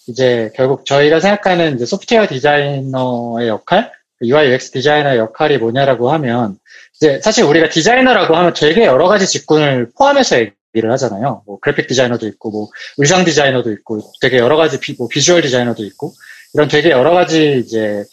이제 0.08 0.50
결국 0.54 0.84
저희가 0.84 1.20
생각하는 1.20 1.76
이제 1.76 1.86
소프트웨어 1.86 2.26
디자이너의 2.28 3.48
역할, 3.48 3.92
UI 4.22 4.50
UX 4.52 4.72
디자이너의 4.72 5.18
역할이 5.18 5.58
뭐냐라고 5.58 6.10
하면 6.12 6.58
이제 6.96 7.20
사실 7.22 7.44
우리가 7.44 7.68
디자이너라고 7.68 8.34
하면 8.36 8.54
되게 8.54 8.84
여러 8.84 9.08
가지 9.08 9.26
직군을 9.26 9.90
포함해서 9.96 10.38
얘기를 10.74 10.90
하잖아요. 10.92 11.42
뭐 11.46 11.58
그래픽 11.60 11.86
디자이너도 11.88 12.26
있고 12.28 12.50
뭐 12.50 12.68
의상 12.98 13.24
디자이너도 13.24 13.70
있고 13.72 14.00
되게 14.20 14.38
여러 14.38 14.56
가지 14.56 14.80
비, 14.80 14.94
뭐 14.98 15.08
비주얼 15.08 15.42
디자이너도 15.42 15.84
있고 15.84 16.12
이런 16.54 16.68
되게 16.68 16.90
여러 16.90 17.10
가지 17.12 17.62
이제 17.64 18.04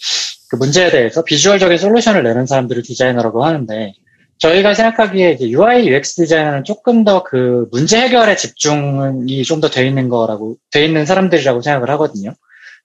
그 0.50 0.56
문제에 0.58 0.92
대해서 0.92 1.24
비주얼적인 1.24 1.78
솔루션을 1.78 2.24
내는 2.24 2.46
사람들을 2.46 2.84
디자이너라고 2.84 3.46
하는데 3.46 3.94
저희가 4.40 4.74
생각하기에 4.74 5.38
UI 5.40 5.88
UX 5.88 6.16
디자이너는 6.16 6.64
조금 6.66 7.04
더 7.06 7.24
그 7.24 7.68
문제 7.72 8.00
해결에 8.02 8.36
집중이 8.36 9.44
좀 9.44 9.62
더 9.62 9.70
돼 9.70 9.88
있는 9.88 10.10
거라고 10.10 10.58
돼 10.72 10.84
있는 10.86 11.06
사람들이라고 11.06 11.62
생각을 11.62 11.90
하거든요. 11.92 12.34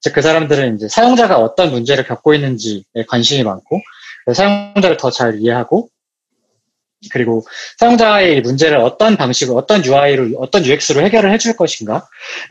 즉 0.00 0.12
그 0.14 0.22
사람들은 0.22 0.76
이제 0.76 0.86
사용자가 0.88 1.38
어떤 1.38 1.72
문제를 1.72 2.04
겪고 2.04 2.34
있는지에 2.34 2.82
관심이 3.08 3.42
많고 3.42 3.80
사용자를 4.34 4.96
더 4.96 5.10
잘 5.10 5.40
이해하고 5.40 5.88
그리고 7.12 7.44
사용자의 7.78 8.38
이 8.38 8.40
문제를 8.40 8.78
어떤 8.78 9.16
방식으로 9.16 9.56
어떤 9.56 9.84
UI로 9.84 10.38
어떤 10.40 10.64
UX로 10.64 11.00
해결을 11.02 11.32
해줄 11.32 11.56
것인가에 11.56 12.00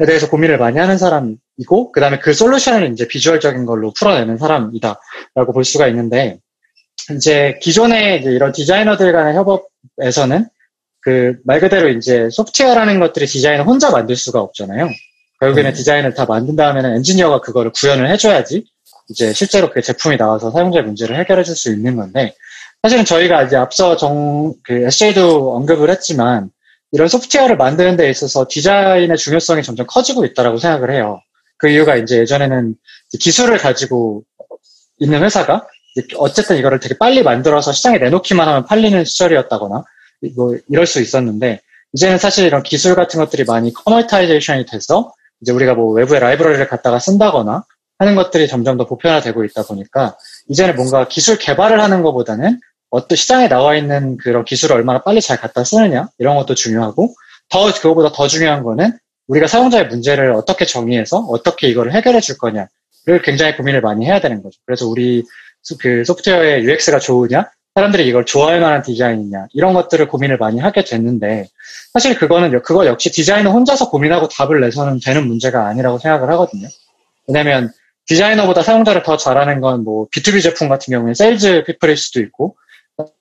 대해서 0.05 0.29
고민을 0.29 0.57
많이 0.57 0.79
하는 0.79 0.97
사람이고 0.97 1.91
그 1.91 1.99
다음에 1.99 2.19
그 2.19 2.33
솔루션을 2.33 2.91
이제 2.93 3.07
비주얼적인 3.07 3.65
걸로 3.65 3.91
풀어내는 3.99 4.37
사람이다라고 4.37 5.53
볼 5.53 5.65
수가 5.65 5.87
있는데 5.89 6.39
이제 7.15 7.59
기존의 7.61 8.21
이제 8.21 8.31
이런 8.31 8.51
디자이너들 8.53 9.11
간의 9.11 9.35
협업에서는 9.35 10.45
그 11.01 11.39
말 11.45 11.59
그대로 11.61 11.89
이제 11.89 12.29
소프트웨어라는 12.31 12.99
것들이 12.99 13.27
디자인을 13.27 13.65
혼자 13.65 13.91
만들 13.91 14.15
수가 14.17 14.41
없잖아요. 14.41 14.89
결국에는 15.39 15.71
디자인을 15.73 16.13
다 16.13 16.25
만든 16.25 16.55
다음에는 16.55 16.95
엔지니어가 16.97 17.41
그거를 17.41 17.71
구현을 17.71 18.09
해줘야지 18.11 18.65
이제 19.09 19.33
실제로 19.33 19.71
그 19.71 19.81
제품이 19.81 20.17
나와서 20.17 20.51
사용자의 20.51 20.85
문제를 20.85 21.17
해결해 21.19 21.43
줄 21.43 21.55
수 21.55 21.71
있는 21.71 21.95
건데 21.95 22.35
사실은 22.83 23.05
저희가 23.05 23.43
이제 23.43 23.55
앞서 23.55 23.97
정, 23.97 24.53
그 24.63 24.85
SJ도 24.85 25.55
언급을 25.55 25.89
했지만 25.89 26.49
이런 26.91 27.07
소프트웨어를 27.07 27.57
만드는 27.57 27.97
데 27.97 28.09
있어서 28.09 28.45
디자인의 28.49 29.17
중요성이 29.17 29.63
점점 29.63 29.85
커지고 29.87 30.25
있다라고 30.25 30.57
생각을 30.57 30.93
해요. 30.93 31.19
그 31.57 31.69
이유가 31.69 31.95
이제 31.95 32.19
예전에는 32.19 32.75
기술을 33.19 33.57
가지고 33.57 34.23
있는 34.99 35.23
회사가 35.23 35.67
어쨌든 36.17 36.57
이거를 36.57 36.79
되게 36.79 36.95
빨리 36.97 37.23
만들어서 37.23 37.71
시장에 37.73 37.97
내놓기만 37.97 38.47
하면 38.47 38.65
팔리는 38.65 39.03
시절이었다거나 39.03 39.83
뭐 40.35 40.55
이럴 40.69 40.85
수 40.85 41.01
있었는데 41.01 41.61
이제는 41.93 42.19
사실 42.19 42.45
이런 42.45 42.61
기술 42.63 42.95
같은 42.95 43.19
것들이 43.19 43.43
많이 43.45 43.73
commoditization이 43.73 44.65
돼서 44.67 45.11
이제 45.41 45.51
우리가 45.51 45.73
뭐 45.73 45.91
외부의 45.93 46.19
라이브러리를 46.19 46.67
갖다가 46.67 46.99
쓴다거나 46.99 47.63
하는 47.99 48.15
것들이 48.15 48.47
점점 48.47 48.77
더 48.77 48.85
보편화되고 48.85 49.43
있다 49.45 49.63
보니까 49.63 50.17
이제는 50.49 50.75
뭔가 50.75 51.07
기술 51.07 51.37
개발을 51.37 51.81
하는 51.81 52.03
것보다는 52.03 52.59
어떤 52.89 53.15
시장에 53.15 53.49
나와 53.49 53.75
있는 53.75 54.17
그런 54.17 54.45
기술을 54.45 54.75
얼마나 54.75 55.03
빨리 55.03 55.21
잘 55.21 55.37
갖다 55.37 55.63
쓰느냐 55.63 56.09
이런 56.19 56.35
것도 56.37 56.55
중요하고 56.55 57.13
더 57.49 57.73
그거보다 57.73 58.11
더 58.13 58.27
중요한 58.27 58.63
거는 58.63 58.97
우리가 59.27 59.47
사용자의 59.47 59.87
문제를 59.87 60.31
어떻게 60.31 60.65
정의해서 60.65 61.17
어떻게 61.17 61.67
이거를 61.67 61.93
해결해 61.93 62.21
줄 62.21 62.37
거냐를 62.37 62.67
굉장히 63.23 63.57
고민을 63.57 63.81
많이 63.81 64.05
해야 64.05 64.21
되는 64.21 64.41
거죠. 64.41 64.59
그래서 64.65 64.87
우리 64.87 65.23
그 65.79 66.03
소프트웨어의 66.05 66.63
UX가 66.63 66.99
좋으냐 66.99 67.49
사람들이 67.75 68.07
이걸 68.07 68.25
좋아할 68.25 68.59
만한 68.59 68.81
디자인이냐 68.81 69.47
이런 69.53 69.73
것들을 69.73 70.07
고민을 70.07 70.37
많이 70.37 70.59
하게 70.59 70.83
됐는데 70.83 71.47
사실 71.93 72.17
그거는 72.17 72.61
그거 72.63 72.85
역시 72.85 73.11
디자이너 73.11 73.51
혼자서 73.51 73.89
고민하고 73.89 74.29
답을 74.29 74.61
내서는 74.61 74.99
되는 75.03 75.27
문제가 75.27 75.67
아니라고 75.67 75.99
생각을 75.99 76.31
하거든요. 76.31 76.67
왜냐하면 77.27 77.71
디자이너보다 78.07 78.61
사용자를 78.63 79.03
더 79.03 79.17
잘 79.17 79.34
아는 79.34 79.61
건 79.61 79.83
뭐 79.83 80.07
B2B 80.09 80.41
제품 80.41 80.69
같은 80.69 80.91
경우에 80.91 81.13
sales 81.13 81.63
people일 81.65 81.97
수도 81.97 82.19
있고 82.21 82.55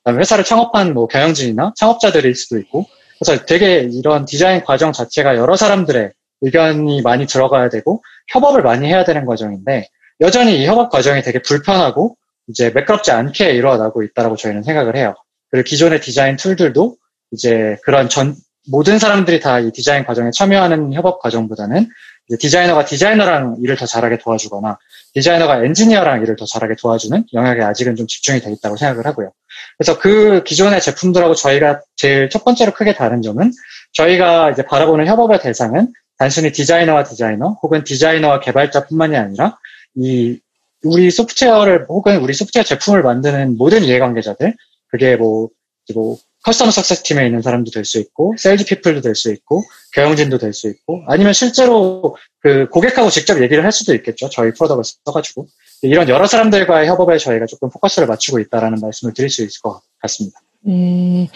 회사를 0.08 0.44
창업한 0.44 0.94
뭐 0.94 1.06
경영진이나 1.06 1.72
창업자들일 1.76 2.34
수도 2.34 2.58
있고 2.58 2.86
그래서 3.18 3.44
되게 3.44 3.88
이런 3.92 4.24
디자인 4.24 4.62
과정 4.64 4.92
자체가 4.92 5.36
여러 5.36 5.56
사람들의 5.56 6.12
의견이 6.42 7.02
많이 7.02 7.26
들어가야 7.26 7.68
되고 7.68 8.02
협업을 8.32 8.62
많이 8.62 8.86
해야 8.88 9.04
되는 9.04 9.24
과정인데 9.26 9.88
여전히 10.20 10.62
이 10.62 10.66
협업 10.66 10.90
과정이 10.90 11.22
되게 11.22 11.40
불편하고 11.40 12.16
이제 12.48 12.70
매끄럽지 12.70 13.10
않게 13.10 13.52
일어나고 13.52 14.02
있다라고 14.02 14.36
저희는 14.36 14.62
생각을 14.62 14.96
해요. 14.96 15.14
그리고 15.50 15.64
기존의 15.64 16.00
디자인 16.00 16.36
툴들도 16.36 16.96
이제 17.32 17.76
그런 17.84 18.08
전 18.08 18.34
모든 18.70 18.98
사람들이 18.98 19.40
다 19.40 19.60
이 19.60 19.70
디자인 19.72 20.04
과정에 20.04 20.30
참여하는 20.32 20.92
협업 20.92 21.20
과정보다는 21.20 21.88
디자이너가 22.38 22.84
디자이너랑 22.84 23.58
일을 23.62 23.76
더 23.76 23.86
잘하게 23.86 24.18
도와주거나 24.18 24.78
디자이너가 25.14 25.64
엔지니어랑 25.64 26.22
일을 26.22 26.36
더 26.36 26.44
잘하게 26.44 26.74
도와주는 26.74 27.24
영역에 27.32 27.62
아직은 27.62 27.96
좀 27.96 28.06
집중이 28.06 28.40
돼 28.40 28.50
있다고 28.52 28.76
생각을 28.76 29.06
하고요. 29.06 29.32
그래서 29.78 29.98
그 29.98 30.42
기존의 30.44 30.80
제품들하고 30.80 31.34
저희가 31.34 31.82
제일 31.96 32.28
첫 32.28 32.44
번째로 32.44 32.72
크게 32.72 32.94
다른 32.94 33.22
점은 33.22 33.52
저희가 33.92 34.50
이제 34.50 34.62
바라보는 34.62 35.06
협업의 35.06 35.40
대상은 35.40 35.92
단순히 36.18 36.52
디자이너와 36.52 37.04
디자이너 37.04 37.58
혹은 37.62 37.84
디자이너와 37.84 38.40
개발자뿐만이 38.40 39.16
아니라 39.16 39.58
이 39.94 40.38
우리 40.82 41.10
소프트웨어를 41.10 41.86
혹은 41.88 42.18
우리 42.18 42.34
소프트웨어 42.34 42.64
제품을 42.64 43.02
만드는 43.02 43.56
모든 43.56 43.84
이해관계자들 43.84 44.54
그게 44.88 45.16
뭐, 45.16 45.48
뭐 45.94 46.18
customer 46.46 46.70
success 46.70 47.02
팀에 47.02 47.26
있는 47.26 47.42
사람도 47.42 47.72
될 47.72 47.84
수 47.84 47.98
있고 47.98 48.34
sales 48.38 48.66
people도 48.66 49.00
될 49.00 49.14
수 49.16 49.32
있고 49.32 49.64
경영진도 49.92 50.38
될 50.38 50.52
수 50.52 50.68
있고 50.68 51.02
아니면 51.08 51.32
실제로 51.32 52.16
그 52.40 52.68
고객하고 52.68 53.10
직접 53.10 53.42
얘기를 53.42 53.64
할 53.64 53.72
수도 53.72 53.94
있겠죠 53.94 54.28
저희 54.30 54.52
product를 54.52 54.84
써가지고 54.84 55.48
이런 55.82 56.08
여러 56.08 56.26
사람들과의 56.26 56.86
협업에 56.88 57.18
저희가 57.18 57.46
조금 57.46 57.68
포커스를 57.70 58.06
맞추고 58.06 58.38
있다라는 58.38 58.78
말씀을 58.80 59.12
드릴 59.12 59.28
수 59.28 59.42
있을 59.42 59.60
것 59.60 59.80
같습니다. 59.98 60.40
네. 60.62 61.28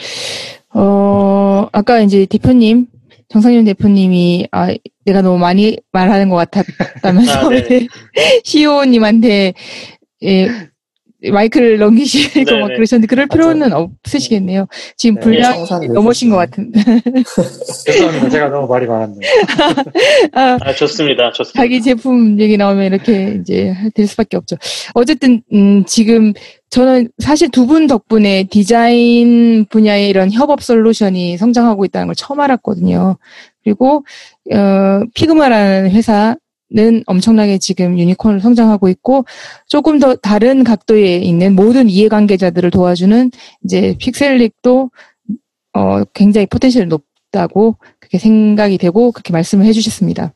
어, 0.73 1.69
아까 1.73 2.01
이제 2.01 2.25
대표님, 2.27 2.87
정상윤 3.29 3.65
대표님이, 3.65 4.49
아, 4.51 4.75
내가 5.05 5.21
너무 5.23 5.39
많이 5.39 5.77
말하는 5.93 6.31
것 6.31 6.37
같았다면서, 6.37 7.33
아, 7.33 7.49
네네. 7.51 7.87
CEO님한테, 8.45 9.53
예, 10.25 10.49
마이크를 11.31 11.79
넘기시고 11.79 12.41
막 12.61 12.67
네네. 12.69 12.75
그러셨는데, 12.77 13.07
그럴 13.07 13.27
필요는 13.27 13.73
없으시겠네요. 13.73 14.67
지금 14.97 15.17
네, 15.17 15.21
분량 15.21 15.67
넘으신 15.93 16.31
것 16.31 16.37
같은데. 16.37 16.81
죄송합니다. 17.85 18.29
제가 18.31 18.49
너무 18.49 18.67
말이 18.69 18.87
많았네요. 18.87 19.21
아, 20.33 20.59
아, 20.61 20.73
좋습니다. 20.75 21.33
좋습니다. 21.33 21.61
자기 21.63 21.83
제품 21.83 22.41
얘기 22.41 22.57
나오면 22.57 22.87
이렇게 22.87 23.39
이제 23.41 23.75
될 23.95 24.07
수밖에 24.07 24.37
없죠. 24.37 24.57
어쨌든 24.95 25.43
음 25.53 25.85
지금 25.87 26.33
저는 26.71 27.09
사실 27.19 27.49
두 27.51 27.67
분 27.67 27.87
덕분에 27.87 28.45
디자인 28.51 29.65
분야의 29.67 30.09
이런 30.09 30.31
협업 30.33 30.63
솔루션이 30.63 31.37
성장하고 31.37 31.85
있다는 31.85 32.09
걸 32.09 32.15
처음 32.17 32.41
알았거든요. 32.41 33.17
그리고 33.63 34.05
어 34.53 35.01
피그마라는 35.15 35.91
회사 35.91 36.35
는 36.73 37.03
엄청나게 37.07 37.59
지금 37.59 37.99
유니콘으로 37.99 38.39
성장하고 38.39 38.89
있고 38.91 39.25
조금 39.67 39.99
더 39.99 40.15
다른 40.15 40.63
각도에 40.63 41.17
있는 41.17 41.57
모든 41.57 41.89
이해관계자들을 41.89 42.71
도와주는 42.71 43.33
이제 43.65 43.97
픽셀릭도 43.99 44.91
어 45.75 46.05
굉장히 46.15 46.47
포텐셜이 46.47 46.87
높다고 46.87 47.77
그렇게 47.99 48.19
생각이 48.19 48.79
되고 48.79 49.11
그렇게 49.11 49.33
말씀을 49.33 49.67
해주셨습니다. 49.67 50.33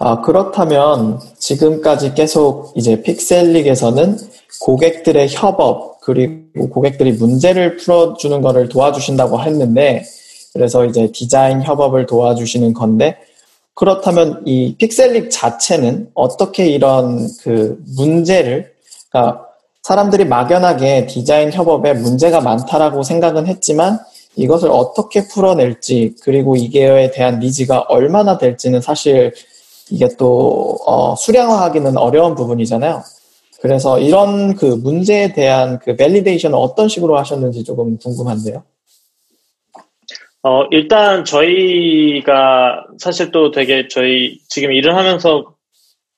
아, 0.00 0.20
그렇다면 0.20 1.18
지금까지 1.38 2.14
계속 2.14 2.72
이제 2.76 3.02
픽셀릭에서는 3.02 4.16
고객들의 4.60 5.28
협업, 5.28 6.00
그리고 6.02 6.68
고객들이 6.68 7.12
문제를 7.12 7.76
풀어주는 7.76 8.40
거를 8.40 8.68
도와주신다고 8.68 9.42
했는데, 9.42 10.04
그래서 10.52 10.84
이제 10.84 11.10
디자인 11.12 11.62
협업을 11.62 12.06
도와주시는 12.06 12.74
건데, 12.74 13.16
그렇다면 13.78 14.42
이 14.44 14.74
픽셀릭 14.76 15.30
자체는 15.30 16.10
어떻게 16.14 16.66
이런 16.66 17.28
그 17.40 17.80
문제를, 17.96 18.72
그러니까 19.08 19.46
사람들이 19.84 20.24
막연하게 20.24 21.06
디자인 21.06 21.52
협업에 21.52 21.94
문제가 21.94 22.40
많다라고 22.40 23.04
생각은 23.04 23.46
했지만, 23.46 24.00
이것을 24.34 24.70
어떻게 24.72 25.28
풀어낼지, 25.28 26.16
그리고 26.24 26.56
이게에 26.56 27.12
대한 27.12 27.38
니즈가 27.38 27.86
얼마나 27.88 28.36
될지는 28.36 28.80
사실 28.80 29.32
이게 29.90 30.08
또 30.18 30.78
어, 30.84 31.14
수량화하기는 31.14 31.96
어려운 31.98 32.34
부분이잖아요. 32.34 33.04
그래서 33.60 34.00
이런 34.00 34.56
그 34.56 34.64
문제에 34.64 35.32
대한 35.32 35.78
그 35.78 35.94
validation을 35.94 36.58
어떤 36.58 36.88
식으로 36.88 37.16
하셨는지 37.16 37.62
조금 37.62 37.96
궁금한데요. 37.98 38.64
어, 40.48 40.66
일단 40.70 41.26
저희가 41.26 42.86
사실 42.98 43.30
또 43.32 43.50
되게 43.50 43.86
저희 43.88 44.38
지금 44.48 44.72
일을 44.72 44.96
하면서 44.96 45.54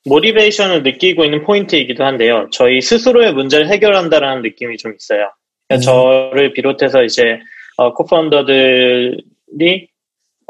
motivation을 0.09 0.85
느끼고 0.85 1.25
있는 1.25 1.43
포인트이기도 1.43 2.05
한데요. 2.05 2.47
저희 2.53 2.81
스스로의 2.81 3.33
문제를 3.35 3.69
해결한다라는 3.69 4.43
느낌이 4.43 4.77
좀 4.77 4.95
있어요. 4.95 5.33
그러니까 5.67 5.75
음. 5.75 6.31
저를 6.31 6.53
비롯해서 6.53 7.03
이제 7.03 7.41
어, 7.77 7.93
co-founder들이 7.93 9.89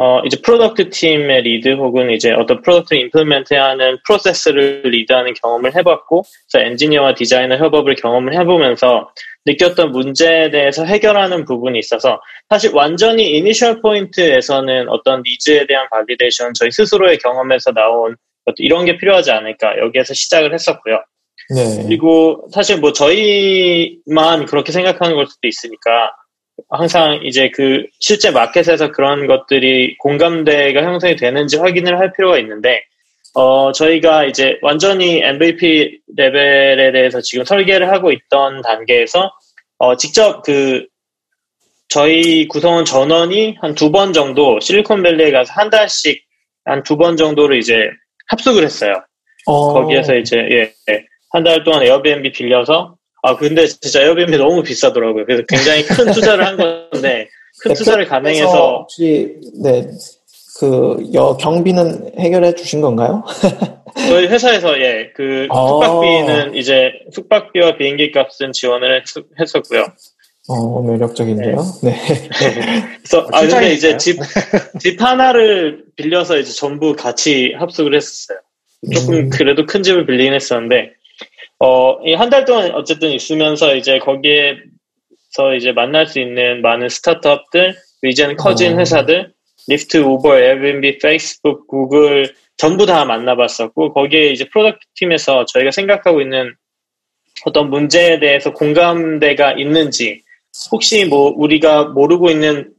어, 0.02 0.22
이제 0.24 0.38
product 0.40 0.88
팀의 0.88 1.42
리드 1.42 1.74
혹은 1.74 2.10
이제 2.10 2.32
어떤 2.32 2.62
product를 2.62 3.02
implement 3.02 3.52
하는 3.52 3.98
프로세스를 4.06 4.84
리드하는 4.86 5.34
경험을 5.34 5.76
해봤고, 5.76 6.24
그래서 6.50 6.66
엔지니어와 6.66 7.14
디자이너 7.14 7.56
협업을 7.56 7.96
경험을 7.96 8.32
해보면서 8.32 9.10
느꼈던 9.44 9.92
문제에 9.92 10.50
대해서 10.50 10.86
해결하는 10.86 11.44
부분이 11.44 11.78
있어서 11.78 12.18
사실 12.48 12.70
완전히 12.72 13.36
initial 13.36 13.82
point에서는 13.82 14.88
어떤 14.88 15.22
needs에 15.22 15.66
대한 15.66 15.86
validation 15.90 16.54
저희 16.54 16.70
스스로의 16.70 17.18
경험에서 17.18 17.72
나온 17.72 18.16
이런 18.56 18.86
게 18.86 18.96
필요하지 18.96 19.30
않을까 19.32 19.78
여기에서 19.80 20.14
시작을 20.14 20.54
했었고요. 20.54 21.02
네. 21.54 21.82
그리고 21.84 22.48
사실 22.52 22.78
뭐 22.78 22.94
저희만 22.94 24.46
그렇게 24.46 24.72
생각하는 24.72 25.16
걸 25.16 25.26
수도 25.26 25.46
있으니까 25.46 26.12
항상 26.68 27.20
이제 27.24 27.50
그 27.50 27.86
실제 27.98 28.30
마켓에서 28.30 28.90
그런 28.92 29.26
것들이 29.26 29.96
공감대가 29.98 30.82
형성이 30.82 31.16
되는지 31.16 31.56
확인을 31.58 31.98
할 31.98 32.12
필요가 32.12 32.38
있는데 32.38 32.82
어 33.34 33.72
저희가 33.72 34.24
이제 34.26 34.58
완전히 34.62 35.20
MVP 35.22 36.00
레벨에 36.16 36.92
대해서 36.92 37.20
지금 37.20 37.44
설계를 37.44 37.88
하고 37.90 38.10
있던 38.12 38.62
단계에서 38.62 39.30
어 39.78 39.96
직접 39.96 40.42
그 40.42 40.86
저희 41.88 42.46
구성원 42.48 42.84
전원이 42.84 43.56
한 43.60 43.74
두 43.74 43.90
번 43.90 44.12
정도 44.12 44.60
실리콘밸리에 44.60 45.30
가서 45.32 45.52
한 45.54 45.70
달씩 45.70 46.22
한 46.64 46.82
두 46.82 46.96
번 46.96 47.16
정도를 47.16 47.58
이제 47.58 47.90
합숙을 48.28 48.62
했어요. 48.64 48.92
어, 49.46 49.72
거기에서 49.72 50.14
이제 50.16 50.36
예, 50.50 50.72
한 51.32 51.42
달 51.44 51.64
동안 51.64 51.82
에어비앤비 51.82 52.32
빌려서 52.32 52.96
아 53.22 53.36
근데 53.36 53.66
진짜 53.66 54.02
에어비앤비 54.02 54.36
너무 54.38 54.62
비싸더라고요. 54.62 55.26
그래서 55.26 55.42
굉장히 55.48 55.84
큰 55.84 56.06
투자를 56.12 56.46
한 56.46 56.56
건데 56.56 57.28
큰 57.60 57.74
투자를 57.74 58.04
대표님께서 58.04 58.08
감행해서 58.08 58.78
혹시 58.80 59.36
네. 59.62 59.86
그 60.58 61.10
여, 61.14 61.36
경비는 61.38 62.18
해결해 62.18 62.54
주신 62.54 62.80
건가요? 62.82 63.24
저희 64.08 64.26
회사에서 64.26 64.78
예그 64.78 65.48
아. 65.50 65.66
숙박비는 65.66 66.54
이제 66.54 66.92
숙박비와 67.12 67.76
비행기 67.76 68.12
값은 68.12 68.52
지원을 68.52 69.00
했, 69.00 69.04
했었고요. 69.40 69.86
어, 70.48 70.82
매력적인데요. 70.82 71.56
네. 71.82 71.96
그래서 72.98 73.26
아 73.32 73.40
근데. 73.40 73.72
이제 73.72 73.96
집집 73.96 75.00
하나를 75.00 75.84
빌려서 75.96 76.38
이제 76.38 76.52
전부 76.52 76.94
같이 76.94 77.54
합숙을 77.56 77.94
했었어요. 77.94 78.38
조금 78.92 79.14
음. 79.14 79.30
그래도 79.30 79.66
큰 79.66 79.82
집을 79.82 80.06
빌리긴 80.06 80.32
했었는데 80.34 80.92
어 81.60 82.00
이 82.04 82.14
한 82.16 82.30
달 82.30 82.44
동안 82.44 82.72
어쨌든 82.72 83.10
있으면서 83.10 83.74
이제 83.76 83.98
거기에서 83.98 85.54
이제 85.56 85.72
만날 85.72 86.06
수 86.06 86.18
있는 86.20 86.62
많은 86.62 86.88
스타트업들 86.88 87.74
이제는 88.02 88.36
커진 88.36 88.74
어. 88.74 88.78
회사들 88.78 89.32
Lyft, 89.68 89.98
Uber, 89.98 90.38
Airbnb, 90.38 90.98
Facebook, 90.98 91.66
Google 91.68 92.32
전부 92.56 92.86
다 92.86 93.04
만나봤었고 93.04 93.92
거기에 93.92 94.30
이제 94.30 94.48
product 94.48 94.80
팀에서 94.94 95.44
저희가 95.44 95.70
생각하고 95.70 96.20
있는 96.22 96.54
어떤 97.44 97.70
문제에 97.70 98.18
대해서 98.20 98.52
공감대가 98.52 99.52
있는지 99.52 100.22
혹시 100.72 101.04
뭐 101.04 101.32
우리가 101.36 101.84
모르고 101.84 102.30
있는 102.30 102.72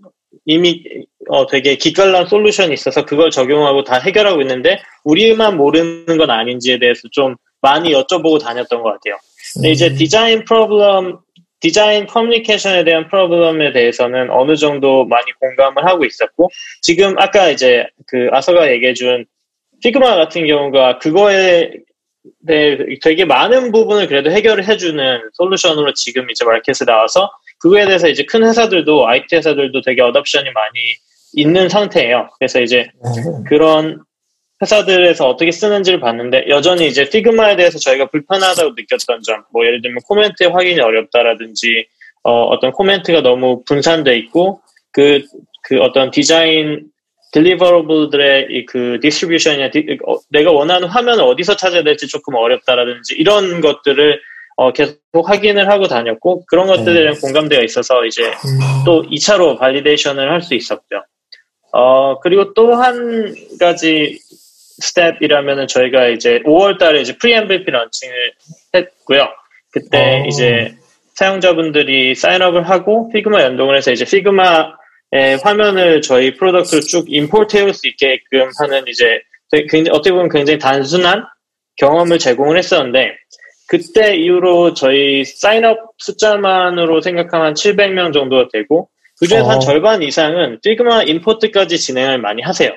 이미 0.46 0.84
어 1.30 1.46
되게 1.48 1.76
기깔난 1.78 2.26
솔루션이 2.28 2.74
있어서 2.74 3.06
그걸 3.06 3.30
적용하고 3.30 3.84
다 3.84 4.00
해결하고 4.00 4.42
있는데 4.42 4.80
우리만 5.04 5.56
모르는 5.56 6.18
건 6.18 6.32
아닌지에 6.32 6.80
대해서 6.80 7.08
좀 7.12 7.36
많이 7.62 7.92
여쭤보고 7.92 8.40
다녔던 8.40 8.82
것 8.82 8.94
같아요. 8.94 9.18
근데 9.54 9.72
이제 9.72 9.88
음. 9.88 9.96
디자인 9.96 10.46
프로블럼, 10.46 11.20
디자인 11.60 12.08
커뮤니케이션에 12.08 12.84
대한 12.84 13.08
프로블럼에 13.08 13.72
대해서는 13.72 14.32
어느 14.32 14.56
정도 14.56 15.06
많이 15.06 15.32
공감을 15.40 15.86
하고 15.86 16.06
있었고 16.06 16.50
지금 16.82 17.18
아까 17.20 17.50
이제 17.50 17.86
그 18.08 18.30
아서가 18.32 18.72
얘기해준 18.72 19.26
피그마 19.84 20.16
같은 20.16 20.48
경우가 20.48 21.00
그거에 21.00 21.72
대해 22.48 22.78
되게 23.02 23.26
많은 23.26 23.72
부분을 23.72 24.08
그래도 24.08 24.32
해결을 24.32 24.68
해주는 24.68 25.30
솔루션으로 25.34 25.94
지금 25.94 26.30
이제 26.30 26.46
마켓에 26.46 26.86
나와서 26.86 27.32
그거에 27.60 27.86
대해서 27.86 28.08
이제 28.08 28.26
큰 28.26 28.44
회사들도 28.44 29.08
IT 29.08 29.36
회사들도 29.36 29.82
되게 29.82 30.02
adoption이 30.02 30.46
많이 30.52 30.80
있는 31.34 31.70
상태예요. 31.70 32.30
그래서 32.38 32.60
이제 32.60 32.90
네. 33.04 33.22
그런 33.48 34.04
회사들에서 34.62 35.28
어떻게 35.28 35.52
쓰는지를 35.52 36.00
봤는데 36.00 36.46
여전히 36.50 36.88
이제 36.88 37.10
Figma에 37.10 37.56
대해서 37.56 37.80
저희가 37.80 38.10
불편하다고 38.10 38.74
느꼈던 38.78 39.22
점, 39.24 39.44
뭐 39.52 39.66
예를 39.66 39.82
들면 39.82 40.00
코멘트 40.08 40.44
확인이 40.44 40.80
어렵다라든지 40.80 41.86
어떤 42.24 42.72
코멘트가 42.72 43.22
너무 43.22 43.64
분산돼 43.66 44.16
있고 44.18 44.62
그, 44.92 45.24
그 45.64 45.80
어떤 45.82 46.12
디자인 46.12 46.84
deliverable들의 47.34 48.48
이그 48.50 49.00
distribution이나 49.02 49.72
디- 49.72 49.98
어, 50.06 50.18
내가 50.30 50.52
원하는 50.52 50.88
화면을 50.88 51.24
어디서 51.24 51.56
찾아야 51.56 51.84
될지 51.84 52.08
조금 52.08 52.36
어렵다라든지 52.36 53.16
이런 53.16 53.62
것들을 53.62 54.20
어, 54.58 54.74
계속 54.74 55.00
확인을 55.24 55.70
하고 55.70 55.88
다녔고 55.88 56.46
그런 56.46 56.68
것들에 56.68 57.00
대한 57.02 57.16
공감대가 57.20 57.64
있어서 57.64 58.06
이제 58.06 58.24
음. 58.26 58.60
또 58.86 59.02
2차로 59.04 59.58
validation을 59.58 60.30
할 60.32 60.42
수 60.42 60.54
있었고요. 60.56 61.04
어, 61.74 62.20
그리고 62.20 62.54
또 62.54 62.76
한 62.76 63.34
가지 63.60 64.20
스텝이라면은 64.82 65.68
저희가 65.68 66.08
이제 66.08 66.40
5월 66.46 66.78
달에 66.78 67.02
이제 67.02 67.18
pre 67.18 67.34
MVP 67.34 67.70
런칭을 67.70 68.16
했고요. 68.76 69.30
그때 69.72 70.22
어. 70.22 70.26
이제 70.28 70.76
사용자분들이 71.16 72.16
sign 72.16 72.39
up을 72.39 72.68
하고 72.70 73.10
Figma 73.10 73.42
연동을 73.44 73.78
해서 73.78 73.92
이제 73.92 74.06
Figma의 74.06 75.38
화면을 75.44 76.02
저희 76.02 76.36
product로 76.36 76.82
쭉 76.82 77.06
import 77.08 77.58
해올 77.58 77.74
수 77.74 77.88
있게끔 77.88 78.50
하는 78.60 78.84
이제 78.88 79.22
굉장히, 79.70 79.90
어떻게 79.92 80.12
보면 80.12 80.30
굉장히 80.30 80.60
단순한 80.60 81.26
경험을 81.78 82.18
제공을 82.18 82.58
했었는데 82.58 83.16
그때 83.68 84.16
이후로 84.16 84.74
저희 84.74 85.24
sign 85.24 85.60
up 85.60 85.78
숫자만으로 85.98 87.02
생각하면 87.02 87.54
700명 87.54 88.14
정도가 88.14 88.50
되고 88.52 88.90
그중에서 89.20 89.46
어. 89.46 89.50
한 89.50 89.60
절반 89.60 90.02
이상은 90.02 90.60
Figma 90.64 91.04
import까지 91.04 91.78
진행을 91.78 92.18
많이 92.18 92.42
하세요. 92.42 92.72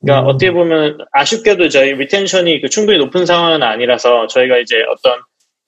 그러니까 0.00 0.22
음. 0.22 0.26
어떻게 0.28 0.52
보면 0.52 0.98
아쉽게도 1.12 1.68
저희 1.68 1.92
retention이 1.92 2.60
그 2.60 2.68
충분히 2.68 2.98
높은 2.98 3.26
상황은 3.26 3.62
아니라서 3.62 4.26
저희가 4.28 4.58
이제 4.58 4.76
어떤 4.90 5.20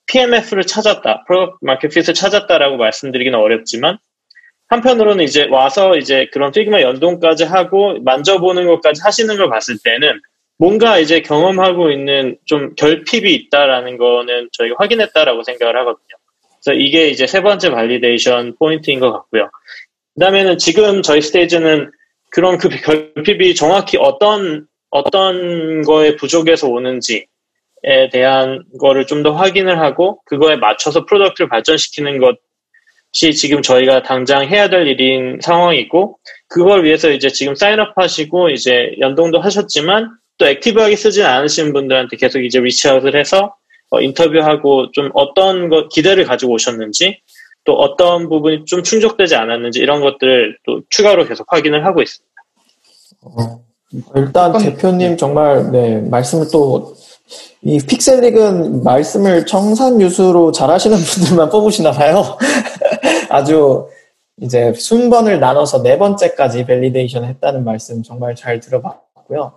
PMF를 0.07 0.65
찾았다, 0.65 1.25
product 1.27 1.59
market 1.63 1.89
fit을 1.89 2.15
찾았다라고 2.15 2.77
말씀드리기는 2.77 3.39
어렵지만 3.39 3.99
한편으로는 4.69 5.25
이제 5.25 5.47
와서 5.51 5.97
이제 5.97 6.29
그런 6.33 6.53
Figma 6.53 6.81
연동까지 6.81 7.45
하고 7.45 7.99
만져보는 8.01 8.67
것까지 8.67 9.03
하시는 9.03 9.37
걸 9.37 9.49
봤을 9.49 9.77
때는 9.83 10.21
뭔가 10.59 10.99
이제 10.99 11.23
경험하고 11.23 11.91
있는 11.91 12.37
좀 12.45 12.75
결핍이 12.77 13.33
있다라는 13.33 13.99
거는 13.99 14.49
저희가 14.53 14.77
확인했다라고 14.79 15.43
생각을 15.43 15.77
하거든요. 15.79 16.17
그래서 16.63 16.79
이게 16.79 17.09
이제 17.09 17.27
세 17.27 17.41
번째 17.41 17.71
validation 17.71 18.57
point인 18.59 19.01
것 19.01 19.11
같고요. 19.11 19.51
그 20.15 20.21
다음에는 20.21 20.59
지금 20.59 21.03
저희 21.03 21.23
스테이지는 21.23 21.91
그런 22.31 22.59
그 22.59 22.69
결핍이 22.69 23.55
정확히 23.55 23.97
어떤, 23.99 24.67
어떤 24.91 25.83
거에 25.83 26.17
부족해서 26.17 26.69
오는지에 26.69 27.27
대한 28.13 28.65
거를 28.79 29.07
좀 29.07 29.23
더 29.23 29.33
확인을 29.33 29.79
하고 29.81 30.21
그거에 30.27 30.57
맞춰서 30.57 31.05
product를 31.07 31.49
발전시키는 31.49 32.19
것이 32.19 33.35
지금 33.35 33.63
저희가 33.63 34.03
당장 34.03 34.47
해야 34.49 34.69
될 34.69 34.87
일인 34.87 35.39
상황이고 35.43 36.19
그걸 36.49 36.85
위해서 36.85 37.11
이제 37.11 37.29
지금 37.29 37.55
사인업 37.55 37.93
하시고 37.97 38.51
이제 38.51 38.95
연동도 39.01 39.41
하셨지만 39.41 40.11
또 40.39 40.47
액티브하게 40.47 40.97
쓰진 40.97 41.25
않으시는 41.25 41.73
분들한테 41.73 42.17
계속 42.17 42.41
이제 42.41 42.61
리치아웃을 42.61 43.15
해서 43.15 43.55
어, 43.91 44.01
인터뷰하고 44.01 44.93
좀 44.93 45.11
어떤 45.15 45.69
것 45.69 45.89
기대를 45.89 46.25
가지고 46.25 46.53
오셨는지 46.53 47.21
또 47.65 47.75
어떤 47.75 48.29
부분이 48.29 48.65
좀 48.65 48.83
충족되지 48.83 49.35
않았는지 49.37 49.81
이런 49.81 50.01
것들을 50.01 50.59
또 50.65 50.81
추가로 50.91 51.27
계속 51.27 51.53
확인을 51.53 51.85
하고 51.85 52.03
있습니다. 52.03 52.35
어, 53.23 53.61
일단 54.17 54.57
대표님 54.57 55.17
정말 55.17 55.71
네 55.71 56.01
말씀을 56.01 56.47
또 56.53 56.95
이 57.63 57.79
픽셀릭은 57.79 58.83
말씀을 58.83 59.45
청산유수로 59.45 60.53
잘하시는 60.53 60.97
분들만 60.97 61.51
뽑으시나 61.51 61.93
봐요. 61.93 62.39
아주 63.29 63.87
이제 64.41 64.73
순번을 64.73 65.39
나눠서 65.39 65.83
네 65.83 65.99
번째까지 65.99 66.65
validation 66.65 67.25
했다는 67.25 67.65
말씀 67.65 68.03
정말 68.03 68.35
잘 68.35 68.61
들어봤고요. 68.61 69.53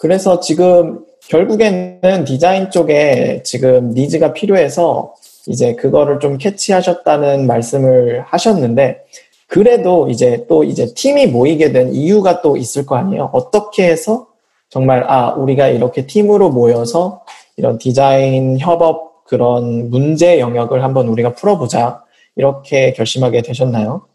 그래서 0.00 0.38
지금 0.38 1.04
결국에는 1.28 2.24
디자인 2.24 2.70
쪽에 2.70 3.42
지금 3.44 3.90
needs가 3.90 4.32
필요해서 4.32 5.14
이제 5.46 5.74
그거를 5.74 6.20
좀 6.20 6.38
캐치하셨다는 6.38 7.46
말씀을 7.46 8.22
하셨는데 8.26 9.04
그래도 9.46 10.08
이제 10.08 10.46
또 10.48 10.64
이제 10.64 10.86
팀이 10.94 11.26
모이게 11.26 11.72
된 11.72 11.92
이유가 11.92 12.40
또 12.40 12.56
있을 12.56 12.86
거 12.86 12.96
아니에요. 12.96 13.30
어떻게 13.32 13.86
해서 13.86 14.28
정말 14.70 15.04
아 15.06 15.34
우리가 15.34 15.68
이렇게 15.68 16.06
팀으로 16.06 16.50
모여서 16.50 17.22
이런 17.56 17.76
디자인 17.76 18.58
협업 18.58 19.24
그런 19.26 19.90
문제 19.90 20.40
영역을 20.40 20.82
한번 20.82 21.08
우리가 21.08 21.34
풀어보자 21.34 22.02
이렇게 22.36 22.92
결심하게 22.94 23.42
되셨나요? 23.42 24.06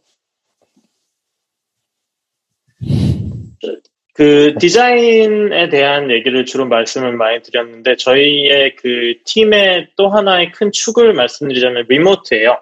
그 4.17 4.55
디자인에 4.59 5.69
대한 5.69 6.09
얘기를 6.09 6.43
주로 6.43 6.65
말씀을 6.65 7.13
많이 7.13 7.43
드렸는데 7.43 7.97
저희의 7.97 8.75
그 8.75 9.13
팀의 9.25 9.89
또 9.95 10.09
하나의 10.09 10.51
큰 10.53 10.71
축을 10.71 11.13
말씀드리자면 11.13 11.85
리모트예요. 11.87 12.59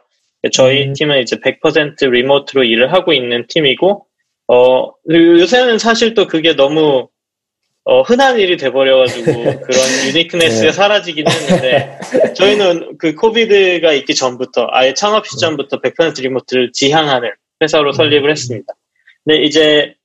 저희 0.52 0.84
음. 0.84 0.94
팀은 0.94 1.22
이제 1.22 1.38
100% 1.38 2.10
리모트로 2.10 2.66
일을 2.66 2.92
하고 2.92 3.14
있는 3.14 3.46
팀이고 3.48 4.06
어 4.50 4.92
요새는 5.10 5.80
사실 5.80 6.14
또 6.14 6.28
그게 6.28 6.58
너무 6.58 7.08
어, 7.86 8.02
흔한 8.02 8.38
일이 8.38 8.58
돼버려가지고 8.58 9.32
그런 9.62 9.80
유니크네스가 10.10 10.66
네. 10.66 10.72
사라지긴 10.74 11.26
했는데 11.26 11.98
저희는 12.36 12.98
그 12.98 13.16
코비드가 13.16 13.94
있기 13.94 14.14
전부터 14.14 14.68
아예 14.72 14.94
창업 14.94 15.26
시점부터 15.26 15.80
100% 15.80 16.22
리모트를 16.22 16.72
지향하는 16.74 17.30
회사로 17.62 17.94
설립을 17.94 18.30
했습니다. 18.30 18.74
근데 19.24 19.44
이제 19.44 19.96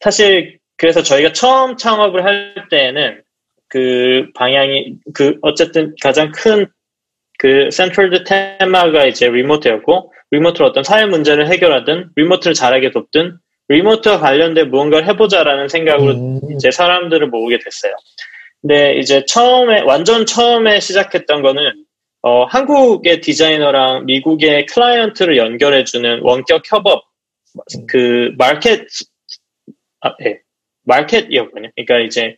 사실 0.00 0.57
그래서 0.78 1.02
저희가 1.02 1.32
처음 1.32 1.76
창업을 1.76 2.24
할 2.24 2.54
때는 2.70 3.22
그 3.68 4.30
방향이 4.34 4.94
그 5.12 5.36
어쨌든 5.42 5.94
가장 6.00 6.32
큰 6.32 6.72
그 7.38 7.70
센트럴드 7.70 8.24
테마가 8.24 9.06
이제 9.06 9.30
리모트였고 9.30 10.12
리모트로 10.32 10.66
어떤 10.66 10.82
사회 10.82 11.06
문제를 11.06 11.48
해결하든 11.48 12.10
리모트를 12.16 12.52
잘하게 12.52 12.90
돕든 12.90 13.38
리모트와 13.68 14.18
관련된 14.18 14.70
무언가를 14.70 15.06
해보자라는 15.08 15.68
생각으로 15.68 16.12
음, 16.14 16.40
이제 16.56 16.70
사람들을 16.70 17.28
모으게 17.28 17.58
됐어요. 17.58 17.94
근데 18.60 18.96
이제 18.98 19.24
처음에 19.24 19.82
완전 19.82 20.26
처음에 20.26 20.80
시작했던 20.80 21.42
거는 21.42 21.84
어, 22.22 22.44
한국의 22.44 23.20
디자이너랑 23.20 24.06
미국의 24.06 24.66
클라이언트를 24.66 25.36
연결해주는 25.36 26.20
원격 26.22 26.62
협업 26.66 27.04
그 27.88 28.32
마켓 28.36 28.88
아, 30.00 30.12
예. 30.24 30.40
마켓이었거든요. 30.88 31.70
그러니까 31.76 32.00
이제 32.00 32.36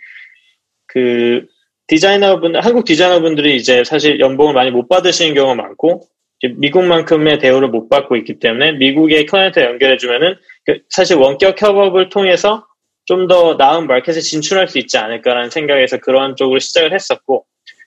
그 0.86 1.46
디자이너분 1.86 2.56
한국 2.56 2.84
디자이너분들이 2.84 3.56
이제 3.56 3.82
사실 3.84 4.20
연봉을 4.20 4.52
많이 4.52 4.70
못 4.70 4.88
받으시는 4.88 5.34
경우가 5.34 5.54
많고 5.54 6.02
이제 6.40 6.54
미국만큼의 6.58 7.38
대우를 7.38 7.68
못 7.68 7.88
받고 7.88 8.16
있기 8.16 8.38
때문에 8.38 8.72
미국의 8.72 9.26
클라이언트에 9.26 9.64
연결해 9.64 9.96
주면은 9.96 10.36
그 10.66 10.80
사실 10.90 11.16
원격 11.16 11.60
협업을 11.60 12.10
통해서 12.10 12.66
좀 13.06 13.26
더 13.26 13.54
나은 13.54 13.88
마켓에 13.88 14.20
진출할 14.20 14.68
수 14.68 14.78
있지 14.78 14.96
않을까라는 14.96 15.50
생각에서 15.50 15.98
그런 15.98 16.36
쪽으로 16.36 16.60
시작을 16.60 16.92
했었고 16.92 17.44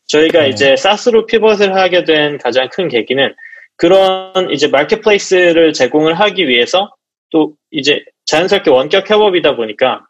저희가 0.08 0.42
네. 0.42 0.50
이제 0.50 0.76
사스로 0.76 1.26
피벗을 1.26 1.76
하게 1.76 2.04
된 2.04 2.38
가장 2.38 2.68
큰 2.70 2.90
계기는 2.90 3.34
그런 3.78 4.52
이제 4.52 4.68
마켓플레이스를 4.68 5.72
제공을 5.72 6.14
하기 6.20 6.48
위해서 6.50 6.94
또 7.32 7.54
이제 7.72 8.04
자연스럽게 8.26 8.70
원격 8.70 9.10
협업이다 9.10 9.56
보니까 9.56 10.06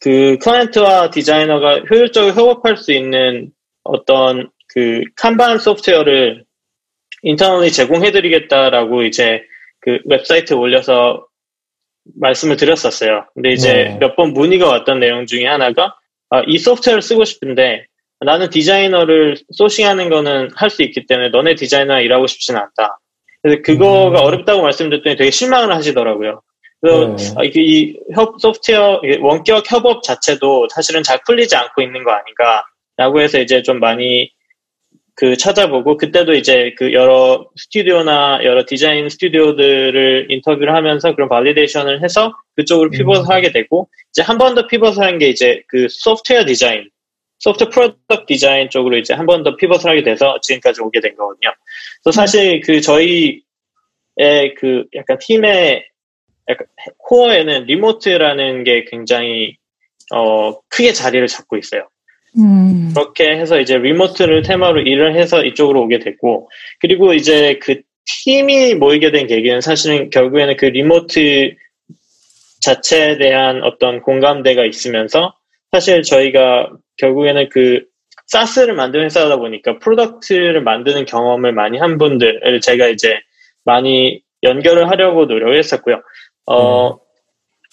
그 0.00 0.38
클라이언트와 0.38 1.10
디자이너가 1.10 1.80
효율적으로 1.90 2.32
협업할 2.34 2.76
수 2.76 2.92
있는 2.92 3.50
어떤 3.84 4.50
그 4.68 5.02
칸반 5.16 5.58
소프트웨어를 5.58 6.44
인터널리 7.22 7.70
제공해드리겠다라고 7.70 9.02
이제 9.04 9.42
그 9.80 9.98
웹사이트에 10.06 10.56
올려서 10.56 11.26
말씀을 12.18 12.56
드렸었어요. 12.56 13.26
근데 13.34 13.50
이제 13.50 13.72
네. 13.72 13.98
몇번 14.00 14.32
문의가 14.32 14.68
왔던 14.68 15.00
내용 15.00 15.26
중에 15.26 15.46
하나가 15.46 15.96
아, 16.30 16.42
이 16.46 16.58
소프트웨어를 16.58 17.02
쓰고 17.02 17.24
싶은데 17.24 17.86
나는 18.20 18.50
디자이너를 18.50 19.36
sourcing하는 19.52 20.08
거는 20.08 20.50
할 20.54 20.70
수 20.70 20.82
있기 20.82 21.06
때문에 21.06 21.30
너네 21.30 21.54
디자이너랑 21.56 22.02
일하고 22.02 22.26
싶지는 22.26 22.60
않다. 22.60 23.00
그래서 23.42 23.62
그거가 23.62 24.20
음. 24.20 24.24
어렵다고 24.26 24.62
말씀드렸더니 24.62 25.16
되게 25.16 25.30
실망을 25.30 25.74
하시더라고요. 25.74 26.42
그래서 26.80 27.16
네. 27.16 27.34
아, 27.36 27.44
이게 27.44 27.62
이 27.62 27.96
협, 28.14 28.40
소프트웨어, 28.40 29.00
원격 29.20 29.70
협업 29.70 30.02
자체도 30.02 30.68
사실은 30.74 31.02
잘 31.02 31.20
풀리지 31.26 31.54
않고 31.56 31.82
있는 31.82 32.04
거 32.04 32.12
아닌가라고 32.12 33.20
해서 33.20 33.38
이제 33.38 33.62
좀 33.62 33.80
많이 33.80 34.30
그 35.14 35.36
찾아보고 35.36 35.98
그때도 35.98 36.32
이제 36.34 36.72
그 36.78 36.94
여러 36.94 37.46
스튜디오나 37.56 38.40
여러 38.44 38.64
디자인 38.64 39.06
스튜디오들을 39.10 40.28
인터뷰를 40.30 40.74
하면서 40.74 41.14
그런 41.14 41.28
validation을 41.28 42.02
해서 42.02 42.32
그쪽으로 42.56 42.88
pivot을 42.90 43.24
음. 43.24 43.28
하게 43.30 43.52
되고 43.52 43.90
이제 44.12 44.22
한 44.22 44.38
번 44.38 44.54
더 44.54 44.66
pivot을 44.66 45.02
한 45.02 45.18
게 45.18 45.28
이제 45.28 45.62
그 45.68 45.88
소프트웨어 45.90 46.46
디자인, 46.46 46.88
소프트웨어 47.38 47.68
product 47.70 48.24
디자인 48.26 48.70
쪽으로 48.70 48.96
이제 48.96 49.12
한 49.12 49.26
번 49.26 49.42
더 49.42 49.56
pivot을 49.56 49.90
하게 49.90 50.02
돼서 50.02 50.38
지금까지 50.40 50.80
오게 50.80 51.00
된 51.00 51.14
거거든요. 51.16 51.52
그래서 52.02 52.16
사실 52.16 52.60
그 52.60 52.80
저희의 52.80 53.42
그 54.58 54.84
약간 54.94 55.18
팀의 55.20 55.84
약간 56.50 56.66
core에는 56.98 57.64
remote라는 57.64 58.64
게 58.64 58.84
굉장히 58.84 59.56
어 60.12 60.60
크게 60.68 60.92
자리를 60.92 61.26
잡고 61.26 61.56
있어요. 61.56 61.88
음. 62.38 62.92
그렇게 62.94 63.30
해서 63.30 63.60
이제 63.60 63.76
remote를 63.76 64.42
테마로 64.42 64.82
일을 64.82 65.16
해서 65.16 65.42
이쪽으로 65.44 65.82
오게 65.82 65.98
됐고 66.00 66.48
그리고 66.80 67.14
이제 67.14 67.58
그 67.60 67.80
팀이 68.24 68.74
모이게 68.74 69.10
된 69.10 69.26
계기는 69.26 69.60
사실은 69.60 70.10
결국에는 70.10 70.56
그 70.56 70.66
remote 70.66 71.54
자체에 72.60 73.18
대한 73.18 73.62
어떤 73.62 74.02
공감대가 74.02 74.64
있으면서 74.64 75.34
사실 75.72 76.02
저희가 76.02 76.70
결국에는 76.98 77.48
그 77.50 77.84
SaaS를 78.26 78.74
만드는 78.74 79.06
회사다 79.06 79.36
보니까 79.36 79.78
product를 79.78 80.62
만드는 80.62 81.04
경험을 81.04 81.52
많이 81.52 81.78
한 81.78 81.98
분들을 81.98 82.60
제가 82.60 82.88
이제 82.88 83.18
많이 83.64 84.22
연결을 84.42 84.88
하려고 84.88 85.26
노력을 85.26 85.56
했었고요. 85.56 86.00
어, 86.52 86.98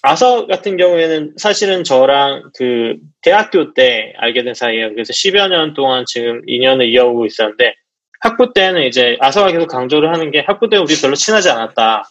아서 0.03 0.45
같은 0.45 0.77
경우에는 0.77 1.33
사실은 1.37 1.83
저랑 1.83 2.51
그 2.55 2.97
대학교 3.21 3.73
때 3.73 4.13
알게 4.17 4.43
된 4.43 4.53
사이예요. 4.53 4.89
그래서 4.93 5.11
10여 5.11 5.49
년 5.49 5.73
동안 5.73 6.05
지금 6.07 6.41
인연을 6.45 6.87
이어오고 6.89 7.25
있었는데 7.25 7.75
학부 8.21 8.53
때는 8.53 8.83
이제 8.83 9.17
아서가 9.19 9.51
계속 9.51 9.67
강조를 9.67 10.13
하는 10.13 10.31
게 10.31 10.43
학부 10.45 10.69
때 10.69 10.77
우리 10.77 10.95
별로 11.01 11.15
친하지 11.15 11.49
않았다. 11.49 12.03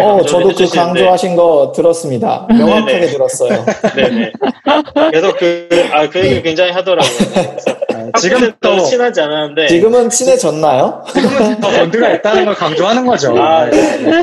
어, 0.00 0.22
저도 0.22 0.52
그 0.54 0.68
강조하신 0.68 1.36
거 1.36 1.72
들었습니다. 1.74 2.46
명확하게 2.50 2.92
네네. 2.92 3.06
들었어요. 3.08 3.64
네네. 3.94 4.32
계속 5.12 5.36
그, 5.38 5.68
아, 5.92 6.08
그 6.08 6.18
얘기를 6.18 6.42
굉장히 6.42 6.72
하더라고요. 6.72 7.56
아, 8.12 8.18
지금 8.18 8.52
또 8.60 8.80
친하지 8.80 9.20
않았는데. 9.20 9.68
지금은 9.68 10.10
친해졌나요? 10.10 11.04
지금은 11.12 11.60
더 11.60 11.70
본드가 11.70 12.14
있다는 12.14 12.44
걸 12.46 12.54
강조하는 12.54 13.06
거죠. 13.06 13.36
아, 13.38 13.70
네. 13.70 14.22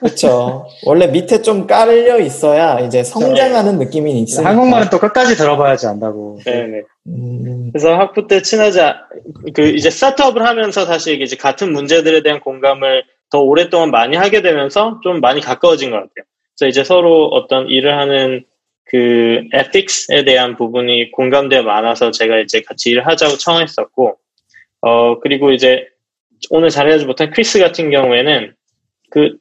그렇죠. 0.00 0.66
원래 0.84 1.06
밑에 1.06 1.40
좀 1.42 1.66
깔려 1.66 2.18
있어야 2.18 2.80
이제 2.80 3.04
성장하는 3.04 3.78
네. 3.78 3.84
느낌이 3.84 4.20
있어요. 4.22 4.46
한국말은 4.46 4.88
또 4.90 4.98
끝까지 4.98 5.36
들어봐야지 5.36 5.86
안다고. 5.86 6.40
네네. 6.44 6.82
음... 7.06 7.70
그래서 7.72 7.94
학부 7.94 8.26
때 8.26 8.42
친하지, 8.42 8.80
그 9.54 9.62
이제 9.62 9.90
스타트업을 9.90 10.46
하면서 10.46 10.86
사실 10.86 11.20
이제 11.20 11.36
같은 11.36 11.72
문제들에 11.72 12.22
대한 12.22 12.40
공감을 12.40 13.04
더 13.34 13.40
오랫동안 13.40 13.90
많이 13.90 14.16
하게 14.16 14.42
되면서 14.42 15.00
좀 15.02 15.20
많이 15.20 15.40
가까워진 15.40 15.90
것 15.90 15.96
같아요. 15.96 16.24
그래서 16.56 16.68
이제 16.68 16.84
서로 16.84 17.26
어떤 17.26 17.68
일을 17.68 17.98
하는 17.98 18.44
그 18.84 19.42
ethics에 19.52 20.24
대한 20.24 20.56
부분이 20.56 21.10
공감대가 21.10 21.64
많아서 21.64 22.12
제가 22.12 22.38
이제 22.38 22.62
같이 22.62 22.90
일을 22.90 23.08
하자고 23.08 23.36
청했었고, 23.36 24.18
어, 24.82 25.18
그리고 25.18 25.50
이제 25.50 25.88
오늘 26.48 26.70
자리하지 26.70 27.06
못한 27.06 27.32
크리스 27.32 27.58
같은 27.58 27.90
경우에는 27.90 28.54
그, 29.10 29.36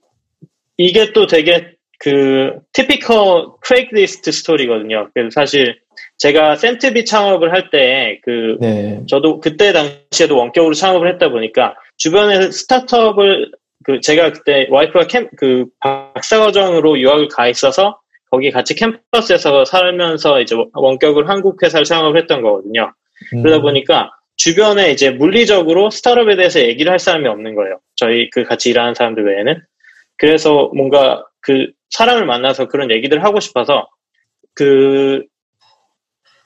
이게 0.78 1.14
또 1.14 1.28
되게 1.28 1.76
그, 2.00 2.54
typical 2.74 3.60
Craigslist 3.62 4.32
story거든요. 4.32 5.12
그래서 5.14 5.30
사실 5.30 5.78
제가 6.18 6.56
센트비 6.56 7.06
창업을 7.06 7.54
할 7.54 7.70
때 7.70 8.20
그, 8.24 8.58
네. 8.60 9.04
저도 9.08 9.40
그때 9.40 9.72
당시에도 9.72 10.36
원격으로 10.36 10.74
창업을 10.74 11.14
했다 11.14 11.30
보니까 11.30 11.76
주변에 11.98 12.50
스타트업을 12.50 13.52
그 13.84 14.00
제가 14.02 14.32
그때 14.32 14.68
와이프가 14.70 15.08
캠, 15.08 15.30
그 15.38 15.66
박사과정으로 15.80 17.00
유학을 17.00 17.28
가 17.28 17.48
있어서 17.48 18.00
거기 18.32 18.50
같이 18.50 18.76
캠퍼스에서 18.76 19.66
살면서 19.66 20.42
이제 20.42 20.56
원격으로 20.74 21.28
한국 21.28 21.62
회사를 21.62 21.86
창업을 21.86 22.20
했던 22.20 22.42
거거든요. 22.42 22.92
음. 23.34 23.44
그러다 23.44 23.62
보니까 23.62 24.12
주변에 24.38 24.92
이제 24.92 25.12
물리적으로 25.12 25.90
스타트업에 25.90 26.36
대해서 26.36 26.60
얘기를 26.60 26.92
할 26.92 27.00
사람이 27.00 27.28
없는 27.28 27.56
거예요. 27.56 27.80
저희 27.96 28.30
그 28.32 28.44
같이 28.44 28.70
일하는 28.70 28.94
사람들 28.96 29.26
외에는. 29.26 29.62
그래서 30.18 30.72
뭔가 30.76 31.26
그 31.42 31.72
사람을 31.92 32.26
만나서 32.26 32.68
그런 32.68 32.90
얘기들 32.90 33.24
하고 33.24 33.40
싶어서 33.40 33.88
그 34.56 35.24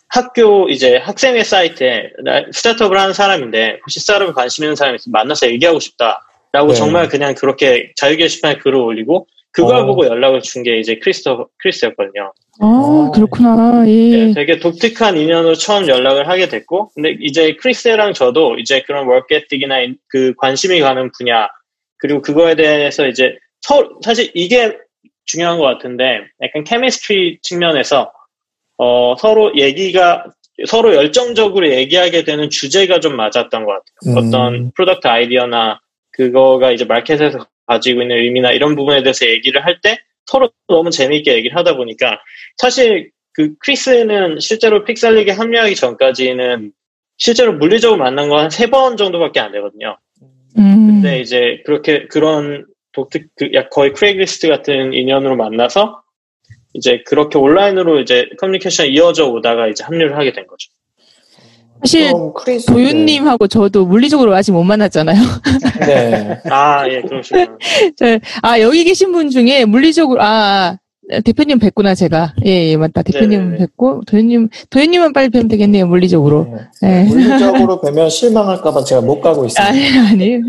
학교 0.10 0.70
이제 0.70 0.98
학생회 0.98 1.44
사이트에 1.44 2.12
스타트업을 2.52 2.98
하는 2.98 3.14
사람인데 3.14 3.80
혹시 3.82 4.00
스타트업에 4.00 4.34
관심 4.34 4.64
있는 4.64 4.76
사람이 4.76 4.96
있으면 4.96 5.12
만나서 5.12 5.50
얘기하고 5.52 5.80
싶다. 5.80 6.27
라고 6.58 6.70
네. 6.70 6.74
정말 6.74 7.08
그냥 7.08 7.36
그렇게 7.36 7.92
자유 7.96 8.18
게시판에 8.18 8.58
글을 8.58 8.80
올리고 8.80 9.28
그걸 9.52 9.76
어. 9.76 9.86
보고 9.86 10.08
연락을 10.08 10.42
준 10.42 10.64
게 10.64 10.80
이제 10.80 10.98
크리스터 10.98 11.48
크리스였거든요. 11.60 12.34
아 12.60 13.12
그렇구나. 13.14 13.84
예. 13.88 14.26
네, 14.26 14.34
되게 14.34 14.58
독특한 14.58 15.18
인연으로 15.18 15.54
처음 15.54 15.88
연락을 15.88 16.28
하게 16.28 16.48
됐고, 16.48 16.90
근데 16.96 17.16
이제 17.22 17.56
크리스랑 17.62 18.14
저도 18.14 18.58
이제 18.58 18.82
그런 18.88 19.06
work 19.08 19.30
ethic이나 19.30 19.76
그 20.10 20.34
관심이 20.38 20.80
가는 20.80 21.12
분야 21.16 21.48
그리고 22.00 22.22
그거에 22.24 22.56
대해서 22.56 23.08
이제 23.08 23.36
서, 23.62 23.88
사실 24.04 24.32
이게 24.34 24.76
중요한 25.26 25.60
것 25.60 25.66
같은데 25.66 26.22
약간 26.42 26.64
chemistry 26.64 27.38
측면에서 27.44 28.12
어, 28.80 29.16
서로 29.20 29.56
얘기가 29.56 30.26
서로 30.66 30.96
열정적으로 30.96 31.70
얘기하게 31.70 32.24
되는 32.24 32.50
주제가 32.50 33.00
좀 33.00 33.16
맞았던 33.16 33.64
것 33.66 33.74
같아요. 33.74 33.84
음. 34.08 34.18
어떤 34.18 34.72
product 34.76 35.08
아이디어나 35.08 35.80
그거가 36.18 36.72
이제 36.72 36.84
마켓에서 36.86 37.48
가지고 37.68 38.02
있는 38.02 38.18
의미나 38.18 38.52
이런 38.52 38.76
부분에 38.76 39.04
대해서 39.04 39.26
얘기를 39.28 39.64
할 39.64 39.80
때 39.82 40.00
서로 40.26 40.50
너무 40.68 40.90
재미있게 40.90 41.36
얘기를 41.36 41.56
하다 41.56 41.78
보니까 41.78 42.20
사실 42.58 43.12
그 43.34 43.54
크리스는 43.60 44.40
실제로 44.40 44.84
픽셀릭에 44.84 45.32
합류하기 45.32 45.76
전까지는 45.76 46.74
실제로 47.18 47.54
물리적으로 47.54 48.00
만난 48.00 48.28
거 48.30 48.36
한 48.38 48.50
세 48.50 48.68
번 48.70 48.98
정도밖에 48.98 49.40
안 49.40 49.52
되거든요. 49.54 49.98
음. 50.58 50.88
근데 50.88 51.20
이제 51.22 51.62
그렇게 51.66 52.08
그런 52.08 52.66
독특 52.94 53.30
그 53.38 53.50
거의 53.72 53.94
Craigslist 53.94 54.48
같은 54.50 54.94
인연으로 54.94 55.36
만나서 55.38 56.02
이제 56.74 57.04
그렇게 57.06 57.38
온라인으로 57.38 58.00
이제 58.02 58.28
커뮤니케이션이 58.40 58.90
이어져 58.90 59.28
오다가 59.28 59.68
이제 59.68 59.84
합류를 59.84 60.18
하게 60.18 60.34
된 60.34 60.46
거죠. 60.48 60.70
사실 61.82 62.12
도윤님하고 62.68 63.48
저도 63.48 63.86
물리적으로 63.86 64.36
아직 64.36 64.52
못 64.52 64.64
만났잖아요. 64.64 65.18
네. 65.86 66.40
아, 66.50 66.88
예, 66.90 67.02
그러시구나. 67.02 67.58
아, 68.42 68.60
여기 68.60 68.84
계신 68.84 69.12
분 69.12 69.30
중에 69.30 69.66
물리적으로, 69.66 70.22
아, 70.22 70.78
대표님 71.24 71.60
뵙구나, 71.60 71.96
제가. 71.96 72.34
예, 72.46 72.70
예 72.70 72.78
맞다. 72.78 73.02
대표님 73.02 73.52
네 73.52 73.58
뵙고, 73.60 74.02
도현님, 74.08 74.50
도현님은 74.70 75.14
빨리 75.14 75.30
뵈면 75.30 75.48
되겠네요, 75.48 75.88
물리적으로. 75.88 76.48
네. 76.82 77.04
네. 77.04 77.04
물리적으로 77.06 77.80
뵈면 77.82 78.10
실망할까봐 78.10 78.84
제가 78.84 79.02
못 79.02 79.22
가고 79.22 79.46
있습니다. 79.46 79.64
아니, 79.64 79.98
아니. 79.98 80.40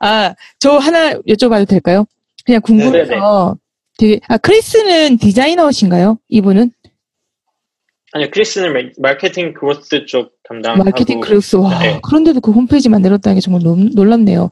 아, 0.00 0.34
저 0.60 0.76
하나 0.76 1.14
여쭤봐도 1.28 1.66
될까요? 1.66 2.04
그냥 2.44 2.60
궁금해서 2.60 3.10
네네. 3.10 3.20
되게, 3.98 4.20
아, 4.28 4.38
크리스는 4.38 5.18
디자이너신가요? 5.18 6.18
이분은? 6.28 6.70
아니요, 8.14 8.28
크리스는 8.30 8.92
마케팅 8.98 9.54
그로스 9.54 10.04
쪽 10.06 10.32
담당하고 10.46 10.84
마케팅 10.84 11.20
그로스 11.20 11.56
와 11.56 11.78
네. 11.78 11.98
그런데도 12.02 12.40
그 12.42 12.50
홈페이지 12.50 12.90
만들었다는 12.90 13.36
게 13.36 13.40
정말 13.40 13.62
놀 13.62 14.08
랍네요. 14.10 14.50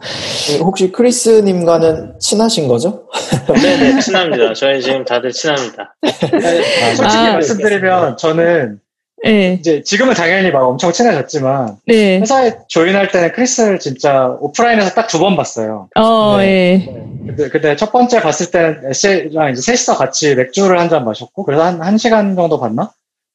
혹시 0.61 0.90
크리스님과는 0.90 2.18
친하신 2.18 2.68
거죠? 2.68 3.07
네네 3.53 4.01
친합니다. 4.01 4.55
저희 4.55 4.81
지금 4.81 5.05
다들 5.05 5.31
친합니다. 5.33 5.94
아, 6.03 6.94
솔직히 6.94 7.18
아, 7.18 7.33
말씀드리면 7.35 8.16
저는 8.16 8.79
네. 9.23 9.59
이제 9.61 9.83
지금은 9.83 10.14
당연히 10.14 10.51
막 10.51 10.62
엄청 10.66 10.90
친해졌지만 10.92 11.77
네. 11.87 12.20
회사에 12.20 12.55
조인할 12.68 13.09
때는 13.11 13.33
크리스를 13.33 13.79
진짜 13.79 14.35
오프라인에서 14.40 14.94
딱 14.94 15.09
두 15.09 15.18
번 15.18 15.37
봤어요. 15.37 15.90
어, 15.96 16.38
네. 16.38 16.87
예. 16.88 17.27
근데, 17.27 17.49
근데 17.51 17.77
첫 17.77 17.92
번째 17.92 18.23
봤을 18.23 18.51
때는 18.51 18.81
에세이랑 18.88 19.51
이제 19.53 19.61
셋이서 19.61 19.99
같이 19.99 20.35
맥주를 20.35 20.79
한 20.81 20.88
잔 20.88 21.05
마셨고 21.05 21.44
그래서 21.44 21.62
한, 21.64 21.83
한 21.83 21.99
시간 21.99 22.35
정도 22.35 22.59
봤나? 22.59 22.90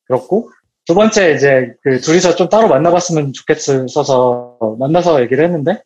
그렇고 0.07 0.49
두 0.85 0.93
번째 0.93 1.33
이제 1.33 1.73
그 1.81 1.99
둘이서 1.99 2.35
좀 2.35 2.47
따로 2.49 2.67
만나봤으면 2.67 3.33
좋겠어서 3.33 4.57
만나서 4.79 5.21
얘기를 5.21 5.43
했는데 5.43 5.81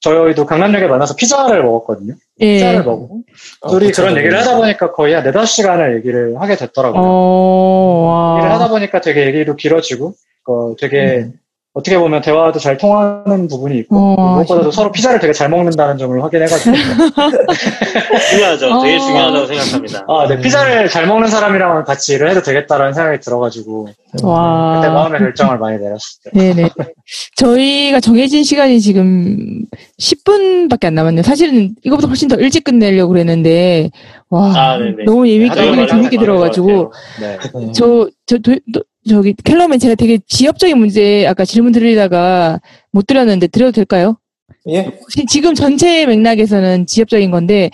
저희도 0.00 0.46
강남역에 0.46 0.88
만나서 0.88 1.14
피자를 1.16 1.62
먹었거든요. 1.62 2.14
예. 2.40 2.54
피자를 2.54 2.84
먹고 2.84 3.22
어, 3.60 3.70
둘이 3.70 3.86
그쵸, 3.86 4.02
그런 4.02 4.16
얘기를 4.16 4.38
하다 4.38 4.56
보니까 4.56 4.92
거의 4.92 5.14
한 5.14 5.22
네다섯 5.22 5.46
시간을 5.46 5.96
얘기를 5.96 6.38
하게 6.40 6.56
됐더라고요. 6.56 7.00
어, 7.02 8.36
얘기를 8.38 8.52
하다 8.52 8.68
보니까 8.68 9.00
되게 9.00 9.26
얘기도 9.26 9.54
길어지고 9.56 10.14
어, 10.48 10.74
되게 10.78 11.18
음. 11.18 11.32
어떻게 11.74 11.98
보면 11.98 12.20
대화도 12.20 12.58
잘 12.58 12.76
통하는 12.76 13.48
부분이 13.48 13.78
있고 13.78 13.96
어, 13.96 14.34
무엇보다도. 14.34 14.70
서로 14.70 14.92
피자를 14.92 15.18
되게 15.20 15.32
잘 15.32 15.48
먹는다는 15.48 15.96
점을 15.96 16.22
확인해가지고 16.22 16.76
중요하죠. 18.30 18.82
되게 18.82 18.96
어. 18.96 18.98
중요하다고 18.98 19.46
생각합니다. 19.46 20.04
아, 20.06 20.28
네 20.28 20.38
피자를 20.38 20.90
잘 20.90 21.06
먹는 21.06 21.28
사람이랑 21.28 21.84
같이 21.84 22.12
일을 22.12 22.28
해도 22.28 22.42
되겠다라는 22.42 22.92
생각이 22.92 23.20
들어가지고 23.20 23.88
와. 24.22 24.80
그때 24.82 24.92
마음의 24.92 25.18
결정을 25.20 25.58
많이 25.58 25.78
내렸었죠. 25.78 26.30
네네. 26.34 26.68
저희가 27.36 28.00
정해진 28.00 28.44
시간이 28.44 28.78
지금 28.82 29.62
10분밖에 29.98 30.84
안 30.84 30.94
남았네요. 30.94 31.22
사실은 31.22 31.74
이거보다 31.84 32.06
훨씬 32.06 32.28
더 32.28 32.36
일찍 32.36 32.64
끝내려고 32.64 33.12
그랬는데 33.12 33.90
와 34.28 34.52
아, 34.54 34.78
너무 35.06 35.26
재밌게 35.26 35.86
재밌게 35.86 36.18
들어가지고 36.18 36.92
네. 37.18 37.38
저저 37.72 38.10
저, 38.26 38.38
저, 38.74 38.82
저기 39.08 39.34
켈러맨 39.44 39.78
제가 39.78 39.94
되게 39.96 40.18
지엽적인 40.26 40.78
문제 40.78 41.26
아까 41.26 41.44
질문 41.44 41.72
드리다가 41.72 42.60
못 42.92 43.06
드렸는데 43.06 43.48
드려도 43.48 43.72
될까요? 43.72 44.16
예. 44.68 44.90
지금 45.28 45.54
전체 45.54 46.06
맥락에서는 46.06 46.86
지엽적인 46.86 47.30
건데 47.30 47.70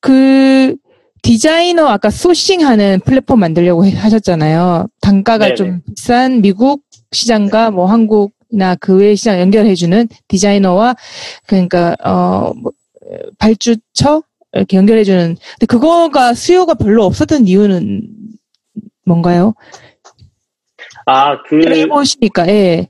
그 0.00 0.74
디자이너 1.22 1.86
아까 1.86 2.10
소싱하는 2.10 3.00
플랫폼 3.04 3.40
만들려고 3.40 3.86
하셨잖아요. 3.86 4.88
단가가 5.00 5.46
네네. 5.46 5.54
좀 5.54 5.80
비싼 5.96 6.42
미국 6.42 6.82
시장과 7.12 7.70
뭐 7.70 7.86
한국이나 7.86 8.74
그 8.76 8.96
외 8.96 9.14
시장 9.14 9.38
연결해주는 9.40 10.08
디자이너와 10.28 10.96
그러니까 11.46 11.96
어 12.04 12.52
뭐, 12.60 12.72
발주처 13.38 14.22
이렇게 14.52 14.76
연결해주는. 14.76 15.36
근데 15.36 15.66
그거가 15.66 16.34
수요가 16.34 16.74
별로 16.74 17.04
없었던 17.04 17.46
이유는 17.46 18.02
뭔가요? 19.06 19.54
아, 21.06 21.42
그. 21.42 21.60
해보시니까, 21.68 22.48
예. 22.48 22.86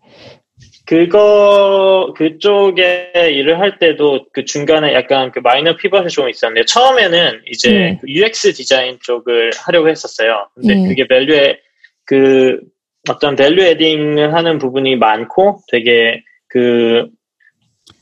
그거 0.87 2.13
그쪽에 2.15 3.13
일을 3.15 3.59
할 3.59 3.79
때도 3.79 4.27
그 4.33 4.45
중간에 4.45 4.93
약간 4.93 5.33
그 5.33 5.39
minor 5.39 5.77
pivot이 5.77 6.09
좀 6.15 6.29
있었는데 6.29 6.67
처음에는 6.67 7.41
이제 7.47 7.71
네. 7.73 7.99
그 8.01 8.07
UX 8.07 8.53
디자인 8.53 8.99
쪽을 9.01 9.51
하려고 9.57 9.89
했었어요. 9.89 10.49
근데 10.55 10.75
네. 10.75 10.89
그게 10.89 11.09
value에 11.09 11.59
그 12.05 12.61
어떤 13.09 13.35
value 13.35 13.63
adding을 13.63 14.35
하는 14.35 14.59
부분이 14.59 14.97
많고 14.97 15.61
되게 15.73 16.23
그 16.49 17.09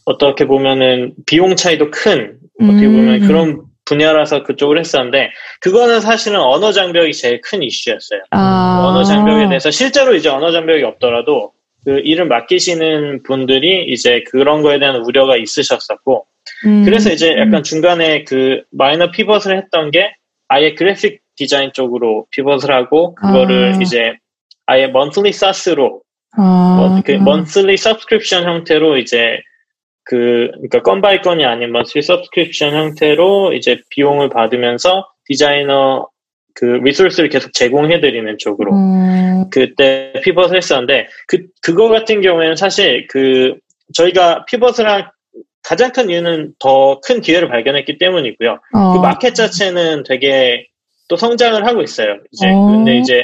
어떻게 0.05 0.47
보면은 0.47 1.15
비용 1.27 1.55
차이도 1.55 1.93
큰 1.93 2.39
어떻게 2.61 2.87
보면 2.87 3.23
음. 3.23 3.27
그런 3.29 3.63
분야라서 3.93 4.43
그쪽을 4.43 4.79
했었는데 4.79 5.31
그거는 5.61 6.01
사실은 6.01 6.41
언어 6.41 6.73
장벽이 6.73 7.13
제일 7.13 7.41
큰 7.43 7.63
이슈였어요. 7.63 8.23
아. 8.31 8.87
언어 8.89 9.05
장벽에 9.05 9.49
대해서 9.49 9.71
실제로 9.71 10.15
이제 10.15 10.29
언어 10.29 10.51
장벽이 10.51 10.83
없더라도 10.83 11.53
그 11.85 12.01
일을 12.05 12.27
맡기시는 12.27 13.23
분들이 13.25 13.87
이제 13.89 14.25
그런 14.31 14.63
거에 14.63 14.79
대한 14.79 14.97
우려가 14.97 15.37
있으셨었고 15.37 16.27
음. 16.67 16.85
그래서 16.85 17.11
이제 17.11 17.37
약간 17.37 17.63
중간에 17.63 18.25
그 18.25 18.63
마이너 18.71 19.11
피벗을 19.11 19.57
했던 19.57 19.91
게 19.91 20.15
아예 20.49 20.75
그래픽 20.75 21.21
디자인 21.37 21.73
쪽으로 21.73 22.27
피벗을 22.31 22.71
하고 22.71 23.15
그거를 23.15 23.75
아. 23.75 23.79
이제 23.83 24.15
아예 24.67 24.85
monthly 24.85 25.31
SaaS로 25.31 26.03
아. 26.37 26.77
뭐, 26.79 27.03
그 27.05 27.13
monthly 27.13 27.75
subscription 27.75 28.49
형태로 28.49 28.97
이제 28.99 29.41
그 30.05 30.51
그러니까 30.53 30.83
건 30.83 31.01
by 31.01 31.21
건이 31.21 31.45
아닌 31.45 31.69
monthly 31.69 32.01
subscription 32.03 32.75
형태로 32.75 33.53
이제 33.53 33.79
비용을 33.91 34.29
받으면서 34.29 35.09
디자이너 35.27 36.09
그 36.55 36.65
resource를 36.65 37.29
계속 37.29 37.53
제공해 37.53 38.01
드리는 38.01 38.37
쪽으로 38.39 38.73
음. 38.73 39.51
그때 39.51 40.13
pivot을 40.23 40.57
했었는데 40.57 41.09
그 41.29 41.47
그거 41.63 41.89
같은 41.89 42.21
경우에는 42.21 42.57
사실 42.57 43.07
그 43.09 43.57
저희가 43.95 44.45
pivot을 44.47 44.89
한 44.89 45.11
가장 45.63 45.93
큰 45.93 46.11
이유는 46.11 46.55
더 46.59 47.01
큰 47.05 47.21
기회를 47.21 47.49
발견했기 47.49 47.99
때문이고요. 47.99 48.59
어. 48.75 48.93
그 48.93 48.99
마켓 48.99 49.35
자체는 49.35 50.03
되게 50.03 50.67
또 51.09 51.17
성장을 51.17 51.65
하고 51.67 51.83
있어요. 51.83 52.19
이제 52.33 52.49
어. 52.51 52.67
근데 52.67 52.99
이제 52.99 53.23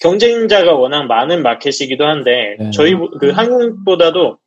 경쟁자가 0.00 0.74
워낙 0.74 1.04
많은 1.04 1.42
마켓이기도 1.42 2.06
한데 2.06 2.56
네. 2.58 2.70
저희 2.70 2.94
그 3.20 3.30
한국보다도 3.30 4.38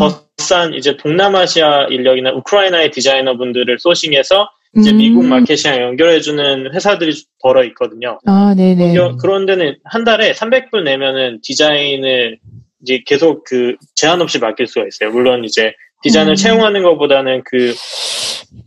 어. 0.00 0.25
더싼 0.36 0.74
이제 0.74 0.96
동남아시아 0.96 1.86
인력이나 1.90 2.32
우크라이나의 2.32 2.90
디자이너 2.90 3.36
분들을 3.36 3.78
소싱해서 3.78 4.48
이제 4.76 4.90
음. 4.90 4.96
미국 4.98 5.24
마켓이랑 5.24 5.80
연결해주는 5.80 6.74
회사들이 6.74 7.12
더러 7.42 7.64
있거든요. 7.64 8.18
아, 8.26 8.54
네네. 8.56 8.94
여- 8.94 9.16
그런 9.16 9.46
데는 9.46 9.76
한 9.84 10.04
달에 10.04 10.32
300불 10.32 10.82
내면은 10.84 11.40
디자인을 11.42 12.38
이제 12.82 13.02
계속 13.06 13.44
그 13.44 13.76
제한 13.94 14.20
없이 14.20 14.38
맡길 14.38 14.66
수가 14.66 14.86
있어요. 14.86 15.10
물론 15.10 15.44
이제 15.44 15.72
디자인을 16.02 16.34
음. 16.34 16.36
채용하는 16.36 16.82
것보다는 16.82 17.42
그 17.46 17.74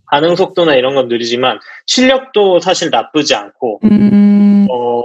반응 0.10 0.36
속도나 0.36 0.76
이런 0.76 0.96
건 0.96 1.08
느리지만 1.08 1.60
실력도 1.86 2.60
사실 2.60 2.90
나쁘지 2.90 3.36
않고 3.36 3.82
음. 3.84 4.66
어 4.72 5.02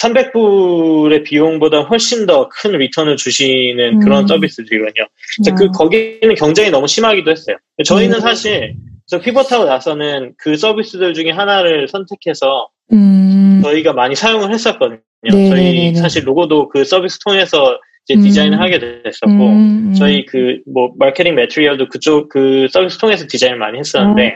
300불의 0.00 1.24
비용보다 1.24 1.80
훨씬 1.82 2.26
더 2.26 2.48
큰 2.48 2.72
return을 2.72 3.16
주시는 3.16 4.00
그런 4.00 4.22
음. 4.24 4.26
서비스들이거든요. 4.26 5.06
그래서 5.36 5.54
그 5.56 5.70
거기는 5.70 6.34
경쟁이 6.36 6.70
너무 6.70 6.86
심하기도 6.86 7.30
했어요. 7.30 7.56
저희는 7.84 8.16
음. 8.16 8.20
사실 8.20 8.74
저 9.06 9.18
pivot하고 9.20 9.64
나서는 9.64 10.34
그 10.38 10.56
서비스들 10.56 11.14
중에 11.14 11.30
하나를 11.30 11.88
선택해서 11.88 12.68
음. 12.92 13.60
저희가 13.64 13.92
많이 13.92 14.14
사용을 14.14 14.52
했었거든요. 14.52 15.00
네네네네. 15.22 15.50
저희 15.50 15.94
사실 15.96 16.26
로고도 16.26 16.68
그 16.68 16.84
서비스 16.84 17.18
통해서 17.18 17.78
이제 18.06 18.14
음. 18.18 18.22
디자인을 18.22 18.60
하게 18.60 18.78
됐었고 18.78 19.28
음. 19.48 19.94
저희 19.98 20.24
그 20.26 20.60
뭐 20.72 20.92
마케팅 20.98 21.34
material도 21.34 21.88
그쪽 21.88 22.28
그 22.28 22.66
서비스 22.70 22.98
통해서 22.98 23.26
디자인을 23.28 23.58
많이 23.58 23.78
했었는데 23.78 24.34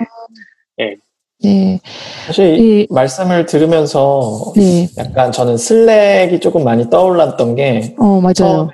네. 0.79 0.97
사실 2.27 2.59
이- 2.59 2.87
말씀을 2.91 3.47
들으면서 3.47 4.53
네. 4.57 4.89
약간 4.99 5.33
저는 5.33 5.57
Slack이 5.57 6.41
조금 6.41 6.65
많이 6.65 6.89
떠올랐던 6.89 7.55
게 7.55 7.95
어, 7.99 8.21
맞아요. 8.21 8.33
처음에 8.35 8.71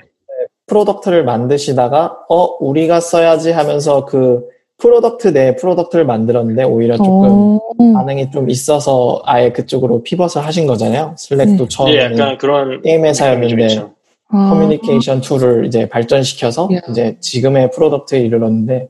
product를 0.66 1.24
만드시다가 1.24 2.18
어 2.28 2.56
우리가 2.60 3.00
써야지 3.00 3.52
하면서 3.52 4.04
그 4.04 4.44
product 4.76 5.28
내 5.32 5.56
product를 5.56 6.04
만들었는데 6.04 6.62
오히려 6.64 6.96
조금 6.96 7.58
어. 7.58 7.60
반응이 7.94 8.30
좀 8.30 8.48
있어서 8.50 9.20
아예 9.24 9.50
그쪽으로 9.50 10.02
pivot을 10.02 10.44
하신 10.44 10.66
거잖아요. 10.66 11.14
Slack도 11.16 11.50
네. 11.56 11.64
이제 11.64 11.68
처음에는 11.68 12.18
약간 12.18 12.38
그런 12.38 12.82
게임 12.82 13.04
회사였는데. 13.04 13.86
아. 14.30 14.50
커뮤니케이션 14.50 15.22
tool을 15.22 15.64
이제 15.64 15.88
발전시켜서 15.88 16.68
야. 16.74 16.80
이제 16.90 17.16
지금의 17.18 17.70
product에 17.70 18.20
이르렀는데 18.20 18.74
예. 18.74 18.88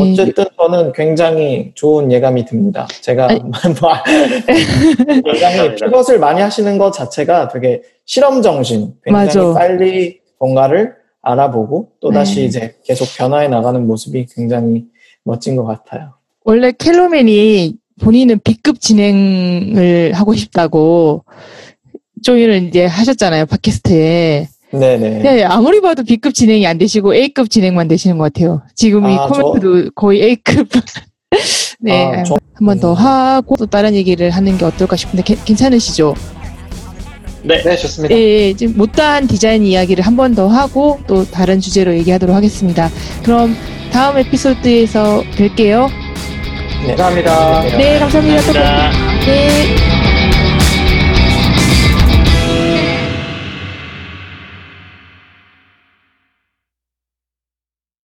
어쨌든 0.00 0.44
저는 0.58 0.92
굉장히 0.92 1.72
좋은 1.74 2.10
예감이 2.10 2.44
듭니다. 2.44 2.88
제가. 3.00 3.28
뭐 3.38 3.52
굉장히 5.24 5.56
감사합니다. 5.56 5.86
피벗을 5.86 6.18
많이 6.18 6.40
하시는 6.40 6.76
것 6.78 6.92
자체가 6.92 7.48
되게 7.48 7.82
실험 8.04 8.42
정신, 8.42 8.94
굉장히 9.04 9.26
맞아. 9.26 9.52
빨리 9.52 10.20
뭔가를 10.38 10.94
알아보고 11.22 11.90
또 12.00 12.10
다시 12.10 12.40
네. 12.40 12.44
이제 12.44 12.74
계속 12.84 13.06
변화해 13.16 13.48
나가는 13.48 13.84
모습이 13.86 14.26
굉장히 14.34 14.84
멋진 15.24 15.56
것 15.56 15.64
같아요. 15.64 16.14
원래 16.44 16.72
켈로맨이 16.72 17.74
본인은 18.00 18.40
B급 18.44 18.80
진행을 18.80 20.12
하고 20.12 20.34
싶다고 20.34 21.24
조인을 22.22 22.64
이제 22.64 22.86
하셨잖아요, 22.86 23.46
팟캐스트에. 23.46 24.48
네네. 24.72 25.08
네, 25.22 25.44
아무리 25.44 25.80
봐도 25.80 26.02
B급 26.02 26.34
진행이 26.34 26.66
안 26.66 26.76
되시고 26.78 27.14
A급 27.14 27.48
진행만 27.50 27.88
되시는 27.88 28.18
것 28.18 28.24
같아요. 28.32 28.62
지금 28.74 29.08
이 29.08 29.14
아, 29.16 29.28
코멘트도 29.28 29.90
거의 29.94 30.22
A급. 30.22 30.68
네, 31.80 32.04
아, 32.06 32.22
저- 32.24 32.36
한번 32.54 32.80
더 32.80 32.94
하고 32.94 33.54
또 33.56 33.66
다른 33.66 33.94
얘기를 33.94 34.30
하는 34.30 34.56
게 34.58 34.64
어떨까 34.64 34.96
싶은데 34.96 35.22
게- 35.22 35.36
괜찮으시죠? 35.44 36.14
네, 37.42 37.62
네, 37.62 37.76
좋습니다. 37.76 38.14
예, 38.16 38.20
예, 38.48 38.52
지금 38.54 38.76
못다한 38.76 39.26
디자인 39.28 39.64
이야기를 39.64 40.04
한 40.04 40.16
번 40.16 40.34
더 40.34 40.48
하고 40.48 40.98
또 41.06 41.24
다른 41.24 41.60
주제로 41.60 41.94
얘기하도록 41.94 42.34
하겠습니다. 42.34 42.90
그럼 43.22 43.54
다음 43.92 44.18
에피소드에서 44.18 45.22
뵐게요. 45.36 45.88
네. 46.86 46.88
감사합니다. 46.96 47.62
네, 47.78 47.98
감사합니다. 48.00 48.40
또 48.42 48.52
감사합니다. 48.52 48.90
네. 49.26 49.85